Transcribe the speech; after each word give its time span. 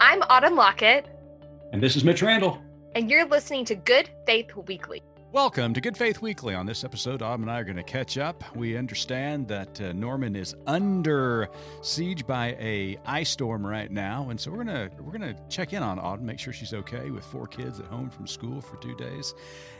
I'm 0.00 0.22
Autumn 0.28 0.56
Lockett, 0.56 1.06
And 1.72 1.82
this 1.82 1.94
is 1.96 2.04
Mitch 2.04 2.22
Randall. 2.22 2.58
and 2.94 3.10
you're 3.10 3.26
listening 3.26 3.64
to 3.66 3.74
Good 3.74 4.08
Faith 4.26 4.54
Weekly. 4.66 5.02
Welcome 5.32 5.74
to 5.74 5.80
Good 5.80 5.96
Faith 5.96 6.20
Weekly. 6.20 6.56
On 6.56 6.66
this 6.66 6.82
episode, 6.82 7.22
Autumn 7.22 7.42
and 7.42 7.52
I 7.52 7.60
are 7.60 7.64
going 7.64 7.76
to 7.76 7.84
catch 7.84 8.18
up. 8.18 8.42
We 8.56 8.76
understand 8.76 9.46
that 9.46 9.80
uh, 9.80 9.92
Norman 9.92 10.34
is 10.34 10.56
under 10.66 11.48
siege 11.82 12.26
by 12.26 12.56
a 12.58 12.98
ice 13.06 13.30
storm 13.30 13.64
right 13.64 13.92
now, 13.92 14.30
and 14.30 14.40
so 14.40 14.50
we're 14.50 14.64
gonna 14.64 14.90
we're 14.98 15.12
gonna 15.12 15.36
check 15.48 15.72
in 15.72 15.84
on 15.84 16.00
Autumn, 16.00 16.26
make 16.26 16.40
sure 16.40 16.52
she's 16.52 16.74
okay 16.74 17.12
with 17.12 17.24
four 17.24 17.46
kids 17.46 17.78
at 17.78 17.86
home 17.86 18.10
from 18.10 18.26
school 18.26 18.60
for 18.60 18.76
two 18.78 18.96
days, 18.96 19.32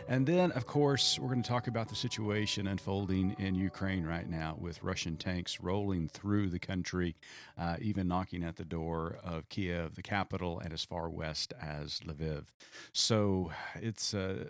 and 0.06 0.24
then 0.24 0.52
of 0.52 0.66
course 0.66 1.18
we're 1.18 1.26
going 1.26 1.42
to 1.42 1.48
talk 1.48 1.66
about 1.66 1.88
the 1.88 1.96
situation 1.96 2.68
unfolding 2.68 3.34
in 3.40 3.56
Ukraine 3.56 4.04
right 4.04 4.30
now 4.30 4.56
with 4.56 4.80
Russian 4.84 5.16
tanks 5.16 5.60
rolling 5.60 6.06
through 6.06 6.50
the 6.50 6.60
country, 6.60 7.16
uh, 7.58 7.74
even 7.80 8.06
knocking 8.06 8.44
at 8.44 8.54
the 8.54 8.64
door 8.64 9.18
of 9.24 9.48
Kiev, 9.48 9.96
the 9.96 10.02
capital, 10.02 10.60
and 10.60 10.72
as 10.72 10.84
far 10.84 11.10
west 11.10 11.52
as 11.60 11.98
Lviv. 12.06 12.44
So 12.92 13.50
it's 13.74 14.14
uh, 14.14 14.44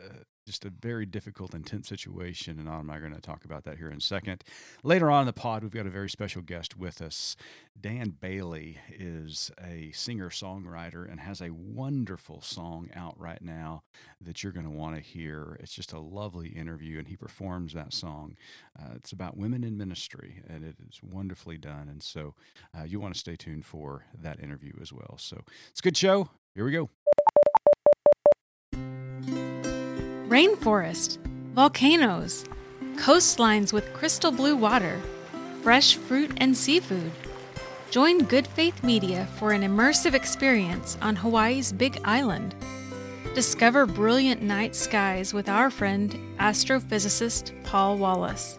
just 0.50 0.64
a 0.64 0.70
very 0.70 1.06
difficult, 1.06 1.54
intense 1.54 1.86
situation. 1.86 2.59
And 2.59 2.68
Autumn 2.68 2.88
and 2.88 2.90
I 2.90 2.96
are 2.96 3.00
going 3.00 3.14
to 3.14 3.20
talk 3.20 3.45
about 3.45 3.62
that 3.64 3.78
here 3.78 3.88
in 3.88 3.98
a 3.98 4.00
second. 4.00 4.42
Later 4.82 5.09
on 5.09 5.20
in 5.20 5.26
the 5.26 5.32
pod, 5.32 5.62
we've 5.62 5.70
got 5.70 5.86
a 5.86 5.90
very 5.90 6.10
special 6.10 6.42
guest 6.42 6.76
with 6.76 7.00
us. 7.00 7.36
Dan 7.80 8.16
Bailey 8.20 8.78
is 8.92 9.52
a 9.62 9.92
singer 9.92 10.28
songwriter 10.28 11.09
and 11.09 11.20
has 11.20 11.40
a 11.40 11.50
wonderful 11.50 12.42
song 12.42 12.90
out 12.96 13.14
right 13.16 13.40
now 13.40 13.84
that 14.20 14.42
you're 14.42 14.50
going 14.52 14.66
to 14.66 14.70
want 14.73 14.96
to 14.96 15.00
hear. 15.00 15.56
It's 15.60 15.73
just 15.73 15.92
a 15.92 16.00
lovely 16.00 16.48
interview, 16.48 16.98
and 16.98 17.06
he 17.06 17.16
performs 17.16 17.73
that 17.74 17.92
song. 17.92 18.37
Uh, 18.76 18.95
it's 18.96 19.12
about 19.12 19.37
women 19.37 19.62
in 19.62 19.78
ministry, 19.78 20.42
and 20.48 20.64
it 20.64 20.74
is 20.88 20.98
wonderfully 21.01 21.59
done. 21.59 21.88
And 21.88 22.02
so 22.02 22.34
uh, 22.76 22.82
you 22.82 22.98
want 22.98 23.14
to 23.14 23.20
stay 23.20 23.37
tuned 23.37 23.64
for 23.64 24.04
that 24.20 24.40
interview 24.40 24.73
as 24.82 24.92
well. 24.92 25.14
So 25.16 25.45
it's 25.70 25.78
a 25.78 25.82
good 25.84 25.96
show. 25.96 26.28
Here 26.56 26.64
we 26.64 26.73
go. 26.73 26.90
Rainforest, 30.30 31.18
volcanoes, 31.54 32.45
coastlines 32.95 33.73
with 33.73 33.92
crystal 33.92 34.30
blue 34.30 34.54
water, 34.54 35.00
fresh 35.62 35.96
fruit 35.96 36.30
and 36.36 36.56
seafood. 36.56 37.10
Join 37.90 38.23
Good 38.23 38.46
Faith 38.46 38.84
Media 38.84 39.26
for 39.40 39.51
an 39.51 39.62
immersive 39.62 40.14
experience 40.14 40.96
on 41.02 41.16
Hawaii's 41.16 41.73
Big 41.73 42.01
Island. 42.04 42.54
Discover 43.34 43.86
brilliant 43.86 44.40
night 44.40 44.76
skies 44.76 45.34
with 45.34 45.48
our 45.48 45.68
friend, 45.68 46.16
astrophysicist 46.38 47.51
Paul 47.64 47.98
Wallace. 47.98 48.56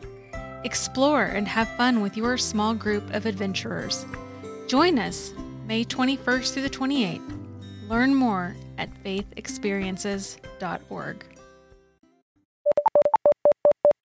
Explore 0.66 1.24
and 1.24 1.48
have 1.48 1.70
fun 1.78 2.02
with 2.02 2.18
your 2.18 2.38
small 2.38 2.74
group 2.74 3.14
of 3.14 3.26
adventurers. 3.26 4.06
Join 4.68 5.00
us 5.00 5.32
May 5.68 5.86
21st 5.86 6.52
through 6.52 6.64
the 6.64 6.70
28th. 6.70 7.48
Learn 7.88 8.14
more 8.14 8.58
at 8.78 8.90
faithexperiences.org. 9.06 11.24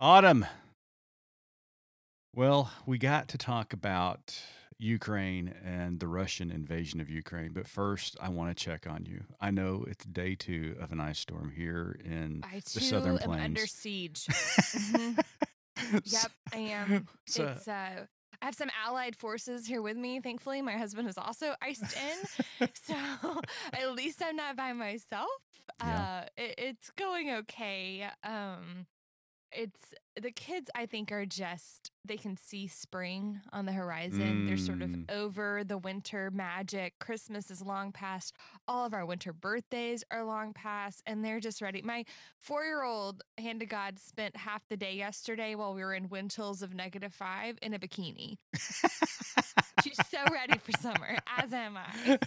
Autumn. 0.01 0.47
Well, 2.35 2.71
we 2.85 2.99
got 2.99 3.29
to 3.29 3.39
talk 3.39 3.73
about 3.73 4.39
Ukraine 4.79 5.55
and 5.65 5.99
the 6.01 6.07
Russian 6.09 6.51
invasion 6.51 7.01
of 7.01 7.09
Ukraine, 7.09 7.53
but 7.55 7.67
first 7.67 8.17
I 8.21 8.29
want 8.29 8.55
to 8.55 8.65
check 8.65 8.87
on 8.87 9.07
you. 9.07 9.25
I 9.41 9.51
know 9.51 9.85
it's 9.89 10.05
day 10.05 10.35
two 10.35 10.77
of 10.81 10.93
an 10.93 11.01
ice 11.01 11.19
storm 11.19 11.51
here 11.51 11.99
in 12.05 12.43
I 12.45 12.61
the 12.61 12.81
southern 12.81 13.13
am 13.19 13.19
plains. 13.21 13.45
under 13.45 13.67
siege. 13.67 14.27
Mhm. 15.77 16.03
Yep, 16.05 16.33
I 16.55 16.57
am. 16.59 17.07
So- 17.27 17.45
it's 17.49 17.69
uh 17.69 18.07
I 18.43 18.45
have 18.45 18.55
some 18.55 18.71
allied 18.87 19.17
forces 19.17 19.67
here 19.67 19.81
with 19.81 19.97
me. 19.97 20.21
Thankfully, 20.21 20.61
my 20.61 20.73
husband 20.77 21.09
is 21.09 21.17
also 21.17 21.55
iced 21.63 21.83
in, 22.61 22.69
so 22.75 22.95
at 23.73 23.93
least 23.95 24.23
I'm 24.23 24.37
not 24.37 24.57
by 24.57 24.75
myself. 24.75 25.31
Yeah. 25.83 25.97
Uh, 25.97 26.27
it, 26.37 26.55
it's 26.59 26.91
going 26.99 27.31
okay. 27.31 28.07
Um, 28.23 28.87
it's 29.53 29.95
the 30.21 30.31
kids. 30.31 30.71
I 30.75 30.87
think 30.87 31.13
are 31.13 31.27
just 31.27 31.91
they 32.05 32.17
can 32.17 32.37
see 32.37 32.69
spring 32.69 33.41
on 33.53 33.67
the 33.67 33.73
horizon. 33.73 34.47
They're 34.47 34.57
sort 34.57 34.81
of 34.83 34.91
Mm. 34.91 35.11
over 35.11 35.65
the 35.65 35.77
winter 35.77 36.31
magic. 36.31 36.99
Christmas 37.01 37.51
is 37.51 37.61
long 37.63 37.91
past. 37.93 38.35
All 38.69 38.87
of 38.87 38.95
our 38.95 39.05
winter 39.05 39.33
birthdays 39.33 40.05
are 40.13 40.23
long 40.25 40.53
past, 40.53 41.03
and 41.07 41.25
they're 41.25 41.41
just 41.41 41.61
ready. 41.61 41.83
My 41.83 42.05
four 42.39 42.65
year 42.65 42.83
old, 42.85 43.23
hand 43.39 43.59
to 43.61 43.67
God, 43.67 43.99
spent 43.99 44.37
half 44.37 44.63
the 44.69 44.77
day 44.77 44.95
yesterday 44.95 45.55
while 45.57 45.75
we 45.75 45.83
were 45.83 45.95
in 45.95 46.09
wind 46.09 46.31
chills 46.31 46.63
of 46.63 46.75
negative 46.75 47.13
five 47.13 47.59
in 47.61 47.75
a 47.75 47.79
bikini. 47.79 48.37
She's 49.83 49.99
so 50.09 50.19
ready 50.33 50.59
for 50.59 50.73
summer, 50.81 51.17
as 51.37 51.53
am 51.53 51.77
I. 51.77 52.19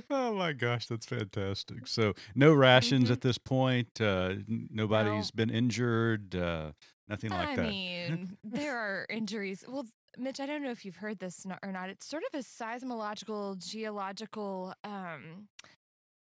oh 0.10 0.34
my 0.34 0.52
gosh, 0.52 0.86
that's 0.86 1.06
fantastic. 1.06 1.86
So, 1.86 2.14
no 2.34 2.52
rations 2.54 3.08
Mhm. 3.08 3.12
at 3.12 3.20
this 3.20 3.38
point. 3.38 4.00
Uh, 4.00 4.34
nobody's 4.48 5.30
been 5.30 5.50
injured. 5.50 6.34
Uh, 6.34 6.63
nothing 7.08 7.30
like 7.30 7.48
I 7.50 7.56
that. 7.56 7.64
I 7.66 7.68
mean, 7.70 8.36
there 8.44 8.76
are 8.76 9.06
injuries. 9.10 9.64
Well, 9.66 9.84
Mitch, 10.16 10.40
I 10.40 10.46
don't 10.46 10.62
know 10.62 10.70
if 10.70 10.84
you've 10.84 10.96
heard 10.96 11.18
this 11.18 11.44
or 11.62 11.72
not. 11.72 11.88
It's 11.90 12.06
sort 12.06 12.22
of 12.32 12.38
a 12.38 12.42
seismological, 12.42 13.58
geological, 13.58 14.74
um, 14.84 15.48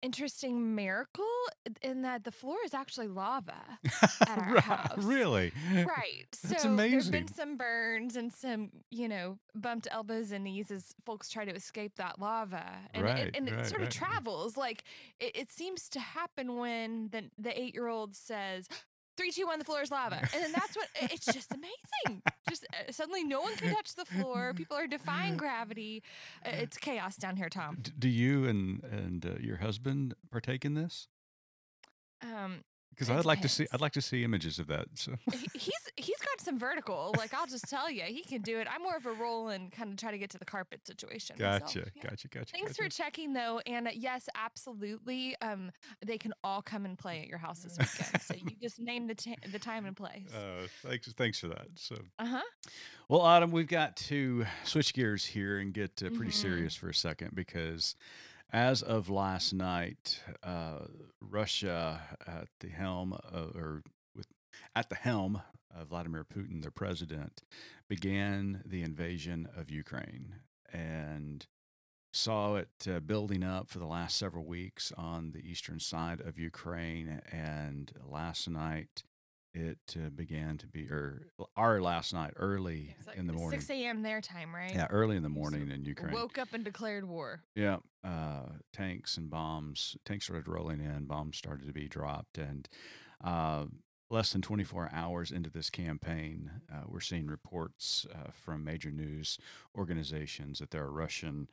interesting 0.02 0.74
miracle 0.74 1.24
in 1.80 2.02
that 2.02 2.24
the 2.24 2.30
floor 2.30 2.56
is 2.64 2.74
actually 2.74 3.08
lava. 3.08 3.54
at 4.26 4.38
our 4.38 4.54
Right, 4.54 4.62
house. 4.62 5.02
Really? 5.02 5.52
Right. 5.72 6.26
That's 6.42 6.62
so 6.62 6.76
there've 6.76 7.10
been 7.10 7.28
some 7.28 7.56
burns 7.56 8.16
and 8.16 8.32
some, 8.32 8.70
you 8.90 9.08
know, 9.08 9.38
bumped 9.54 9.88
elbows 9.90 10.30
and 10.30 10.44
knees 10.44 10.70
as 10.70 10.94
folks 11.06 11.30
try 11.30 11.44
to 11.46 11.54
escape 11.54 11.96
that 11.96 12.20
lava. 12.20 12.64
And 12.92 13.04
Right, 13.04 13.26
it, 13.28 13.36
and 13.36 13.48
it 13.48 13.66
sort 13.66 13.80
right. 13.80 13.88
of 13.88 13.94
travels. 13.94 14.56
Like 14.56 14.84
it, 15.20 15.32
it 15.36 15.50
seems 15.50 15.88
to 15.90 16.00
happen 16.00 16.56
when 16.58 17.08
the 17.10 17.30
the 17.38 17.58
eight 17.58 17.74
year 17.74 17.88
old 17.88 18.14
says, 18.14 18.68
Three, 19.16 19.30
two, 19.30 19.46
one, 19.46 19.58
the 19.60 19.64
floor 19.64 19.80
is 19.82 19.90
lava. 19.90 20.16
And 20.16 20.42
then 20.42 20.52
that's 20.52 20.76
what 20.76 20.88
it's 21.00 21.24
just 21.26 21.52
amazing. 21.52 22.22
Just 22.48 22.66
uh, 22.72 22.90
suddenly 22.90 23.22
no 23.24 23.40
one 23.40 23.54
can 23.56 23.72
touch 23.74 23.94
the 23.94 24.04
floor. 24.04 24.52
People 24.56 24.76
are 24.76 24.86
defying 24.88 25.36
gravity. 25.36 26.02
Uh, 26.44 26.50
It's 26.52 26.76
chaos 26.76 27.16
down 27.16 27.36
here, 27.36 27.48
Tom. 27.48 27.78
D- 27.80 27.92
do 27.98 28.08
you 28.08 28.44
and 28.46 28.82
and 28.84 29.24
uh, 29.24 29.30
your 29.40 29.58
husband 29.58 30.14
partake 30.30 30.64
in 30.64 30.74
this? 30.74 31.06
Um, 32.22 32.64
Because 32.94 33.10
I'd 33.10 33.24
like 33.24 33.40
to 33.42 33.48
see. 33.48 33.66
I'd 33.72 33.80
like 33.80 33.92
to 33.92 34.00
see 34.02 34.22
images 34.24 34.58
of 34.58 34.66
that. 34.68 34.86
So 34.94 35.12
he's 35.54 35.72
he's 35.96 36.18
got 36.18 36.40
some 36.40 36.58
vertical. 36.58 37.14
Like 37.18 37.34
I'll 37.34 37.46
just 37.46 37.68
tell 37.68 37.90
you, 37.90 38.02
he 38.04 38.22
can 38.22 38.42
do 38.42 38.58
it. 38.58 38.66
I'm 38.72 38.82
more 38.82 38.96
of 38.96 39.06
a 39.06 39.12
roll 39.12 39.48
and 39.48 39.70
kind 39.72 39.90
of 39.90 39.96
try 39.96 40.10
to 40.10 40.18
get 40.18 40.30
to 40.30 40.38
the 40.38 40.44
carpet 40.44 40.86
situation. 40.86 41.36
gotcha, 41.38 41.86
Yeah. 41.94 42.02
gotcha, 42.10 42.28
gotcha. 42.28 42.52
Thanks 42.52 42.76
for 42.76 42.88
checking 42.88 43.32
though, 43.32 43.60
and 43.66 43.88
uh, 43.88 43.90
yes, 43.94 44.28
absolutely. 44.34 45.36
Um, 45.42 45.70
they 46.04 46.18
can 46.18 46.32
all 46.42 46.62
come 46.62 46.84
and 46.84 46.96
play 46.98 47.20
at 47.20 47.26
your 47.28 47.38
house 47.38 47.60
this 47.60 47.76
weekend. 47.78 48.22
so 48.22 48.34
you 48.34 48.56
just 48.62 48.78
name 48.80 49.06
the 49.06 49.14
ta- 49.14 49.34
the 49.52 49.58
time 49.58 49.86
and 49.86 49.96
place. 49.96 50.32
Uh, 50.34 50.66
thanks, 50.82 51.12
thanks 51.14 51.38
for 51.38 51.48
that. 51.48 51.66
So, 51.74 51.96
Uh 52.18 52.26
huh. 52.26 52.42
well, 53.08 53.20
Autumn, 53.20 53.50
we've 53.50 53.68
got 53.68 53.96
to 53.96 54.46
switch 54.64 54.94
gears 54.94 55.24
here 55.24 55.58
and 55.58 55.72
get 55.72 56.02
uh, 56.02 56.10
pretty 56.10 56.30
Mhm. 56.32 56.34
serious 56.34 56.74
for 56.74 56.88
a 56.88 56.94
second 56.94 57.34
because, 57.34 57.96
as 58.54 58.82
of 58.82 59.10
last 59.10 59.52
night, 59.52 60.20
uh, 60.44 60.86
Russia 61.20 62.00
at 62.24 62.46
the 62.60 62.68
helm, 62.68 63.12
of, 63.12 63.56
or 63.56 63.82
with 64.14 64.28
at 64.76 64.88
the 64.88 64.94
helm 64.94 65.42
of 65.76 65.88
Vladimir 65.88 66.24
Putin, 66.24 66.62
their 66.62 66.70
president, 66.70 67.42
began 67.88 68.62
the 68.64 68.82
invasion 68.82 69.48
of 69.56 69.72
Ukraine 69.72 70.36
and 70.72 71.46
saw 72.12 72.54
it 72.54 72.68
uh, 72.88 73.00
building 73.00 73.42
up 73.42 73.68
for 73.68 73.80
the 73.80 73.86
last 73.86 74.16
several 74.16 74.44
weeks 74.44 74.92
on 74.96 75.32
the 75.32 75.40
eastern 75.40 75.80
side 75.80 76.20
of 76.20 76.38
Ukraine. 76.38 77.22
And 77.32 77.90
last 78.08 78.48
night, 78.48 79.02
it 79.54 79.78
uh, 79.96 80.10
began 80.10 80.58
to 80.58 80.66
be, 80.66 80.88
or 80.90 81.28
our 81.56 81.80
last 81.80 82.12
night, 82.12 82.32
early 82.36 82.96
like 83.06 83.16
in 83.16 83.26
the 83.26 83.32
morning. 83.32 83.60
Six 83.60 83.70
a.m. 83.70 84.02
their 84.02 84.20
time, 84.20 84.54
right? 84.54 84.74
Yeah, 84.74 84.86
early 84.90 85.16
in 85.16 85.22
the 85.22 85.28
morning 85.28 85.70
in 85.70 85.84
Ukraine. 85.84 86.12
Woke 86.12 86.38
up 86.38 86.48
and 86.52 86.64
declared 86.64 87.08
war. 87.08 87.42
Yeah, 87.54 87.78
uh, 88.02 88.48
tanks 88.72 89.16
and 89.16 89.30
bombs. 89.30 89.96
Tanks 90.04 90.26
started 90.26 90.48
rolling 90.48 90.80
in. 90.80 91.04
Bombs 91.04 91.36
started 91.36 91.66
to 91.66 91.72
be 91.72 91.88
dropped, 91.88 92.36
and 92.36 92.68
uh, 93.22 93.66
less 94.10 94.32
than 94.32 94.42
24 94.42 94.90
hours 94.92 95.30
into 95.30 95.50
this 95.50 95.70
campaign, 95.70 96.50
uh, 96.72 96.82
we're 96.86 97.00
seeing 97.00 97.26
reports 97.26 98.06
uh, 98.12 98.30
from 98.32 98.64
major 98.64 98.90
news 98.90 99.38
organizations 99.76 100.58
that 100.58 100.70
there 100.70 100.82
are 100.82 100.92
Russian 100.92 101.48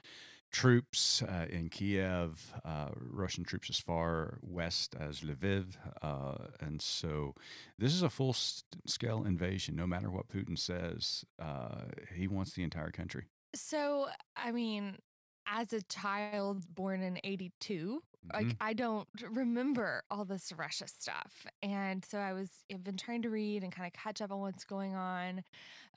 troops 0.51 1.21
uh, 1.23 1.45
in 1.49 1.69
Kiev, 1.69 2.53
uh, 2.65 2.89
Russian 2.95 3.43
troops 3.43 3.69
as 3.69 3.79
far 3.79 4.37
west 4.41 4.95
as 4.99 5.21
Lviv, 5.21 5.75
uh, 6.01 6.47
and 6.59 6.81
so 6.81 7.33
this 7.77 7.93
is 7.93 8.01
a 8.01 8.09
full-scale 8.09 9.23
invasion. 9.25 9.75
No 9.75 9.87
matter 9.87 10.09
what 10.09 10.27
Putin 10.27 10.57
says, 10.57 11.23
uh, 11.39 11.81
he 12.15 12.27
wants 12.27 12.53
the 12.53 12.63
entire 12.63 12.91
country. 12.91 13.25
So, 13.55 14.07
I 14.35 14.51
mean, 14.51 14.97
as 15.47 15.73
a 15.73 15.81
child 15.83 16.63
born 16.73 17.01
in 17.01 17.19
82, 17.23 18.03
like 18.33 18.45
Mhm. 18.47 18.57
I 18.61 18.73
don't 18.73 19.07
remember 19.31 20.03
all 20.11 20.25
this 20.25 20.51
Russia 20.51 20.87
stuff. 20.87 21.45
And 21.63 22.05
so 22.05 22.19
I 22.19 22.33
was 22.33 22.49
I've 22.71 22.83
been 22.83 22.95
trying 22.97 23.23
to 23.23 23.29
read 23.29 23.63
and 23.63 23.71
kind 23.73 23.87
of 23.87 23.93
catch 23.93 24.21
up 24.21 24.31
on 24.31 24.39
what's 24.39 24.63
going 24.63 24.93
on. 24.95 25.43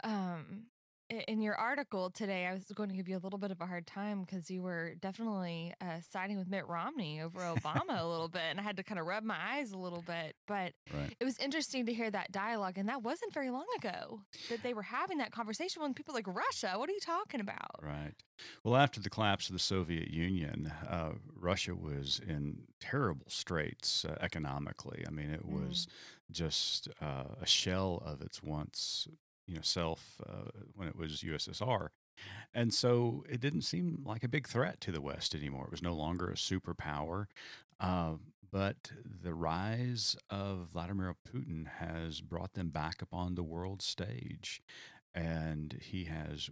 Um 0.02 0.66
in 1.10 1.42
your 1.42 1.54
article 1.54 2.10
today, 2.10 2.46
I 2.46 2.54
was 2.54 2.64
going 2.74 2.88
to 2.88 2.94
give 2.94 3.08
you 3.08 3.16
a 3.16 3.22
little 3.22 3.38
bit 3.38 3.50
of 3.50 3.60
a 3.60 3.66
hard 3.66 3.86
time 3.86 4.22
because 4.22 4.50
you 4.50 4.62
were 4.62 4.94
definitely 5.00 5.72
uh, 5.80 6.00
siding 6.10 6.38
with 6.38 6.48
Mitt 6.48 6.66
Romney 6.66 7.20
over 7.20 7.38
Obama 7.56 8.00
a 8.00 8.06
little 8.06 8.28
bit, 8.28 8.42
and 8.50 8.58
I 8.58 8.62
had 8.62 8.76
to 8.78 8.82
kind 8.82 8.98
of 8.98 9.06
rub 9.06 9.22
my 9.24 9.36
eyes 9.38 9.72
a 9.72 9.78
little 9.78 10.02
bit. 10.02 10.34
But 10.46 10.72
Right. 10.92 11.14
it 11.20 11.24
was 11.24 11.38
interesting 11.38 11.86
to 11.86 11.92
hear 11.92 12.10
that 12.10 12.32
dialogue, 12.32 12.78
and 12.78 12.88
that 12.88 13.02
wasn't 13.02 13.32
very 13.34 13.50
long 13.50 13.66
ago 13.78 14.20
that 14.48 14.62
they 14.62 14.72
were 14.74 14.82
having 14.82 15.18
that 15.18 15.32
conversation 15.32 15.82
with 15.82 15.94
people 15.94 16.14
like 16.14 16.26
Russia. 16.26 16.74
What 16.76 16.88
are 16.88 16.92
you 16.92 17.00
talking 17.00 17.40
about? 17.40 17.82
Right. 17.82 18.12
Well, 18.64 18.76
after 18.76 19.00
the 19.00 19.10
collapse 19.10 19.48
of 19.48 19.52
the 19.52 19.58
Soviet 19.60 20.10
Union, 20.10 20.72
uh, 20.88 21.12
Russia 21.36 21.74
was 21.74 22.20
in 22.26 22.62
terrible 22.80 23.26
straits 23.28 24.04
uh, 24.04 24.16
economically. 24.20 25.04
I 25.06 25.10
mean, 25.10 25.30
it 25.30 25.44
Mm. 25.46 25.68
was 25.68 25.86
just 26.30 26.88
uh, 27.02 27.24
a 27.40 27.46
shell 27.46 28.02
of 28.04 28.20
its 28.22 28.42
once, 28.42 29.06
you 29.46 29.54
know, 29.54 29.62
self 29.62 30.20
uh, 30.26 30.50
when 30.74 30.88
it 30.88 30.96
was 30.96 31.22
USSR. 31.22 31.88
And 32.52 32.72
so 32.72 33.24
it 33.28 33.40
didn't 33.40 33.62
seem 33.62 34.02
like 34.04 34.22
a 34.22 34.28
big 34.28 34.46
threat 34.46 34.80
to 34.82 34.92
the 34.92 35.00
West 35.00 35.34
anymore. 35.34 35.64
It 35.64 35.72
was 35.72 35.82
no 35.82 35.94
longer 35.94 36.30
a 36.30 36.34
superpower. 36.34 37.26
Uh, 37.80 38.14
but 38.50 38.92
the 39.22 39.34
rise 39.34 40.16
of 40.30 40.68
Vladimir 40.72 41.16
Putin 41.28 41.66
has 41.80 42.20
brought 42.20 42.54
them 42.54 42.68
back 42.68 43.02
upon 43.02 43.34
the 43.34 43.42
world 43.42 43.82
stage. 43.82 44.62
And 45.12 45.76
he 45.80 46.04
has 46.04 46.50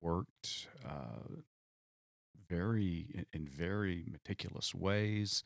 worked 0.00 0.68
uh, 0.84 1.42
very 2.48 3.26
in- 3.32 3.46
very 3.46 4.04
meticulous 4.10 4.74
ways, 4.74 5.42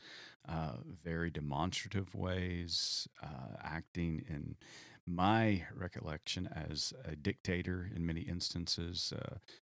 uh, 0.48 0.76
very 1.04 1.30
demonstrative 1.30 2.14
ways, 2.14 3.08
uh, 3.22 3.56
acting 3.62 4.24
in 4.28 4.56
my 5.06 5.64
recollection 5.74 6.48
as 6.52 6.92
a 7.04 7.16
dictator 7.16 7.88
in 7.94 8.06
many 8.06 8.22
instances. 8.22 9.12
Uh, 9.16 9.36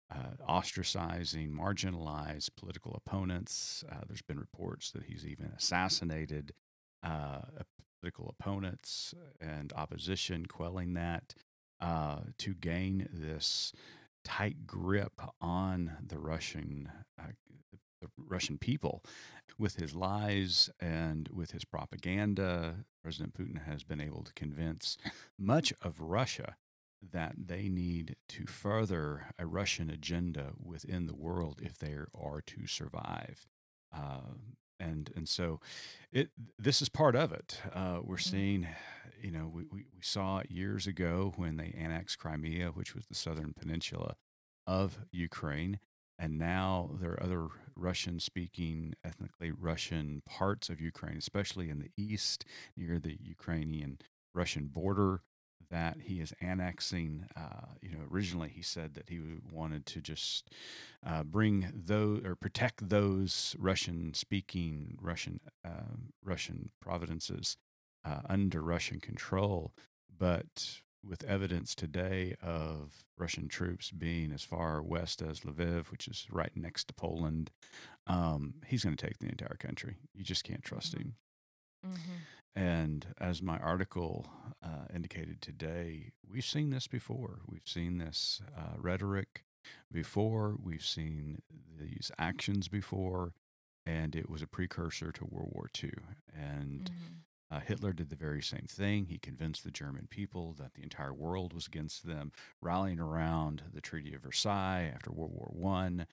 uh, 0.09 0.37
ostracizing 0.49 1.51
marginalized 1.51 2.51
political 2.57 2.95
opponents. 2.95 3.83
Uh, 3.91 4.03
there's 4.07 4.23
been 4.23 4.39
reports 4.39 4.93
that 4.93 5.03
he's 5.03 5.27
even 5.27 5.51
assassinated 5.57 6.53
uh, 7.03 7.41
political 8.01 8.33
opponents 8.39 9.15
and 9.41 9.73
opposition, 9.73 10.47
quelling 10.47 10.95
that 10.95 11.35
uh, 11.81 12.21
to 12.39 12.55
gain 12.55 13.09
this 13.13 13.73
tight 14.25 14.67
grip 14.67 15.21
on 15.41 15.93
the 16.05 16.19
Russian 16.19 16.91
uh, 17.21 17.33
the 18.01 18.09
Russian 18.17 18.59
people 18.59 19.03
with 19.59 19.77
his 19.77 19.95
lies 19.95 20.71
and 20.81 21.29
with 21.33 21.53
his 21.53 21.65
propaganda. 21.65 22.85
President 23.03 23.35
Putin 23.35 23.65
has 23.65 23.85
been 23.85 24.01
able 24.01 24.23
to 24.23 24.33
convince 24.35 24.97
much 25.39 25.73
of 25.83 26.01
Russia 26.01 26.57
that 27.13 27.35
they 27.37 27.69
need 27.69 28.17
to 28.29 28.47
further 28.47 29.27
a 29.39 29.47
Russian 29.47 29.91
agenda 29.91 30.53
within 30.63 31.07
the 31.07 31.15
world 31.15 31.61
if 31.63 31.79
they 31.79 31.95
are 32.15 32.41
to 32.41 32.67
survive. 32.67 33.47
Uh, 33.95 34.35
and 34.79 35.11
and 35.17 35.29
so 35.29 35.61
it 36.13 36.31
this 36.59 36.83
is 36.83 36.89
part 36.89 37.17
of 37.17 37.33
it. 37.33 37.61
Uh, 37.73 38.01
we're 38.03 38.19
seeing, 38.19 38.67
you 39.23 39.31
know, 39.31 39.51
we, 39.53 39.63
we, 39.65 39.87
we 39.95 40.03
saw 40.03 40.39
it 40.39 40.51
years 40.51 40.87
ago 40.87 41.33
when 41.37 41.57
they 41.57 41.75
annexed 41.79 42.19
Crimea, 42.19 42.69
which 42.69 42.95
was 42.95 43.07
the 43.07 43.15
southern 43.15 43.55
peninsula 43.59 44.17
of 44.67 44.99
Ukraine. 45.13 45.79
And 46.19 46.39
now 46.39 46.91
there 47.01 47.13
are 47.13 47.23
other 47.23 47.49
Russian 47.75 48.21
speaking, 48.21 48.95
ethnically 49.05 49.51
Russian 49.51 50.23
parts 50.27 50.69
of 50.69 50.81
Ukraine, 50.81 51.19
especially 51.19 51.69
in 51.69 51.79
the 51.79 51.91
east 51.97 52.45
near 52.77 52.99
the 52.99 53.19
Ukrainian 53.23 53.99
Russian 54.35 54.67
border 54.69 55.23
that 55.71 55.99
he 56.03 56.21
is 56.21 56.33
annexing. 56.41 57.27
Uh, 57.37 57.67
you 57.83 57.91
know, 57.91 58.05
originally 58.11 58.49
he 58.49 58.63
said 58.63 58.95
that 58.95 59.09
he 59.09 59.21
wanted 59.53 59.85
to 59.87 60.01
just 60.01 60.51
uh, 61.07 61.23
bring 61.23 61.71
those 61.75 62.23
or 62.25 62.35
protect 62.35 62.89
those 62.89 63.57
Russian-speaking 63.59 64.99
Russian 65.01 65.41
uh, 65.65 65.97
Russian 66.25 66.71
provinces 66.81 67.57
uh, 68.05 68.21
under 68.29 68.63
Russian 68.63 69.01
control, 69.01 69.73
but 70.17 70.81
with 71.07 71.25
evidence 71.25 71.75
today 71.75 72.35
of 72.43 73.05
Russian 73.17 73.49
troops 73.49 73.91
being 73.91 74.33
as 74.33 74.43
far 74.43 74.83
west 74.83 75.23
as 75.23 75.41
Lviv, 75.41 75.87
which 75.91 76.09
is 76.09 76.27
right 76.31 76.53
next 76.57 76.89
to 76.89 76.95
Poland, 76.95 77.51
um, 78.07 78.55
he's 78.67 78.85
going 78.85 78.97
to 78.97 79.07
take 79.07 79.19
the 79.19 79.29
entire 79.29 79.57
country. 79.59 79.97
You 80.15 80.25
just 80.25 80.45
can't 80.45 80.63
trust 80.65 80.95
Mhm. 80.95 80.99
him. 81.01 81.15
Mm-hmm. 81.87 82.13
And 82.57 83.07
as 83.19 83.43
my 83.43 83.59
article 83.59 84.27
uh, 84.63 84.87
indicated 84.95 85.41
today, 85.43 86.13
we've 86.29 86.45
seen 86.45 86.71
this 86.71 86.87
before. 86.89 87.41
We've 87.47 87.67
seen 87.67 87.99
this 87.99 88.41
uh, 88.57 88.75
rhetoric 88.79 89.45
before. 89.93 90.57
We've 90.63 90.85
seen 90.85 91.43
these 91.79 92.11
actions 92.19 92.69
before. 92.69 93.35
And 93.85 94.17
it 94.17 94.29
was 94.29 94.43
a 94.43 94.47
precursor 94.49 95.13
to 95.13 95.25
World 95.27 95.51
War 95.53 95.69
II. 95.83 95.93
And 96.35 96.91
Mm-hmm. 96.91 97.13
Uh, 97.51 97.61
Hitler 97.61 97.93
did 97.93 98.11
the 98.11 98.17
very 98.17 98.43
same 98.43 98.67
thing. 98.69 99.07
He 99.07 99.19
convinced 99.19 99.63
the 99.63 99.71
German 99.71 100.09
people 100.11 100.55
that 100.59 100.75
the 100.75 100.83
entire 100.83 101.15
world 101.15 101.53
was 101.53 101.67
against 101.67 102.07
them, 102.07 102.33
rallying 102.61 102.99
around 102.99 103.63
the 103.73 103.81
Treaty 103.81 104.15
of 104.15 104.23
Versailles 104.23 104.91
after 104.93 105.13
World 105.13 105.33
War 105.33 105.51
One, 105.53 106.07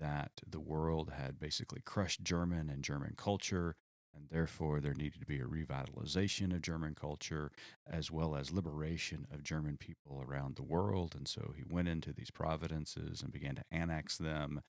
that 0.00 0.32
the 0.48 0.60
world 0.60 1.12
had 1.16 1.38
basically 1.38 1.82
crushed 1.84 2.22
German 2.22 2.70
and 2.70 2.82
German 2.82 3.14
culture, 3.16 3.76
and 4.14 4.28
therefore 4.30 4.80
there 4.80 4.94
needed 4.94 5.20
to 5.20 5.26
be 5.26 5.40
a 5.40 5.44
revitalization 5.44 6.54
of 6.54 6.62
German 6.62 6.94
culture 6.94 7.50
as 7.86 8.10
well 8.10 8.34
as 8.34 8.50
liberation 8.50 9.26
of 9.32 9.42
German 9.42 9.76
people 9.76 10.24
around 10.26 10.56
the 10.56 10.62
world. 10.62 11.14
And 11.14 11.28
so 11.28 11.52
he 11.54 11.64
went 11.68 11.88
into 11.88 12.12
these 12.12 12.30
providences 12.30 13.20
and 13.22 13.32
began 13.32 13.56
to 13.56 13.64
annex 13.70 14.16
them, 14.16 14.62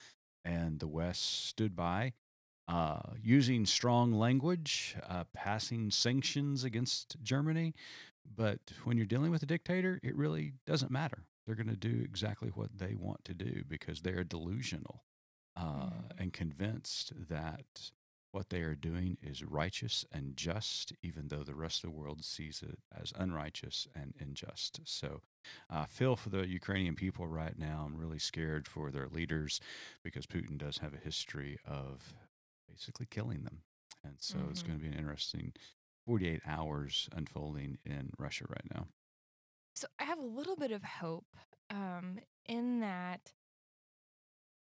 and 0.44 0.80
the 0.80 0.88
West 0.88 1.48
stood 1.48 1.76
by 1.76 2.14
uh, 2.70 3.02
using 3.22 3.66
strong 3.66 4.14
language, 4.14 4.96
uh, 5.10 5.26
passing 5.34 5.92
sanctions 5.92 6.64
against 6.66 7.18
Germany. 7.24 7.76
But 8.38 8.60
when 8.86 8.98
you're 8.98 9.08
dealing 9.08 9.32
with 9.32 9.44
a 9.44 9.48
dictator, 9.48 10.00
it 10.04 10.16
really 10.16 10.54
doesn't 10.68 10.92
matter. 10.92 11.26
They're 11.46 11.56
going 11.56 11.68
to 11.70 11.76
do 11.78 12.02
exactly 12.06 12.50
what 12.50 12.78
they 12.78 12.96
want 12.96 13.26
to 13.26 13.36
do 13.36 13.64
because 13.68 14.02
they 14.02 14.14
are 14.14 14.24
delusional 14.24 15.04
uh, 15.58 15.90
Mhm. 15.90 16.20
and 16.20 16.34
convinced 16.34 17.14
that 17.30 17.92
what 18.32 18.50
they 18.50 18.62
are 18.62 18.76
doing 18.76 19.18
is 19.22 19.44
righteous 19.44 20.06
and 20.12 20.38
just, 20.38 20.94
even 21.02 21.30
though 21.30 21.44
the 21.44 21.56
rest 21.56 21.84
of 21.84 21.90
the 21.92 21.98
world 21.98 22.24
sees 22.24 22.62
it 22.62 22.80
as 22.96 23.12
unrighteous 23.16 23.88
and 23.96 24.14
unjust. 24.20 24.82
So 24.86 25.24
I 25.70 25.86
feel 25.88 26.16
for 26.16 26.30
the 26.30 26.48
Ukrainian 26.48 26.96
people 26.96 27.28
right 27.28 27.58
now. 27.58 27.84
I'm 27.86 27.98
really 27.98 28.20
scared 28.20 28.68
for 28.68 28.92
their 28.92 29.08
leaders 29.10 29.60
because 30.04 30.28
Putin 30.28 30.58
does 30.60 30.78
have 30.80 30.94
a 30.94 30.98
history 30.98 31.58
of 31.66 32.14
basically 32.70 33.06
killing 33.08 33.44
them. 33.44 33.64
And 34.04 34.16
so 34.20 34.38
it's 34.50 34.62
Mhm. 34.62 34.68
going 34.68 34.80
to 34.80 34.84
be 34.84 34.92
an 34.92 34.98
interesting 34.98 35.54
48 36.06 36.42
hours 36.46 37.10
unfolding 37.12 37.78
in 37.86 38.12
Russia 38.18 38.46
right 38.50 38.66
now. 38.74 38.88
So 39.76 39.88
I 40.00 40.04
have 40.06 40.20
a 40.20 40.26
little 40.26 40.56
bit 40.56 40.72
of 40.72 40.84
hope 40.84 41.28
um, 41.70 42.20
in 42.46 42.80
that 42.82 43.34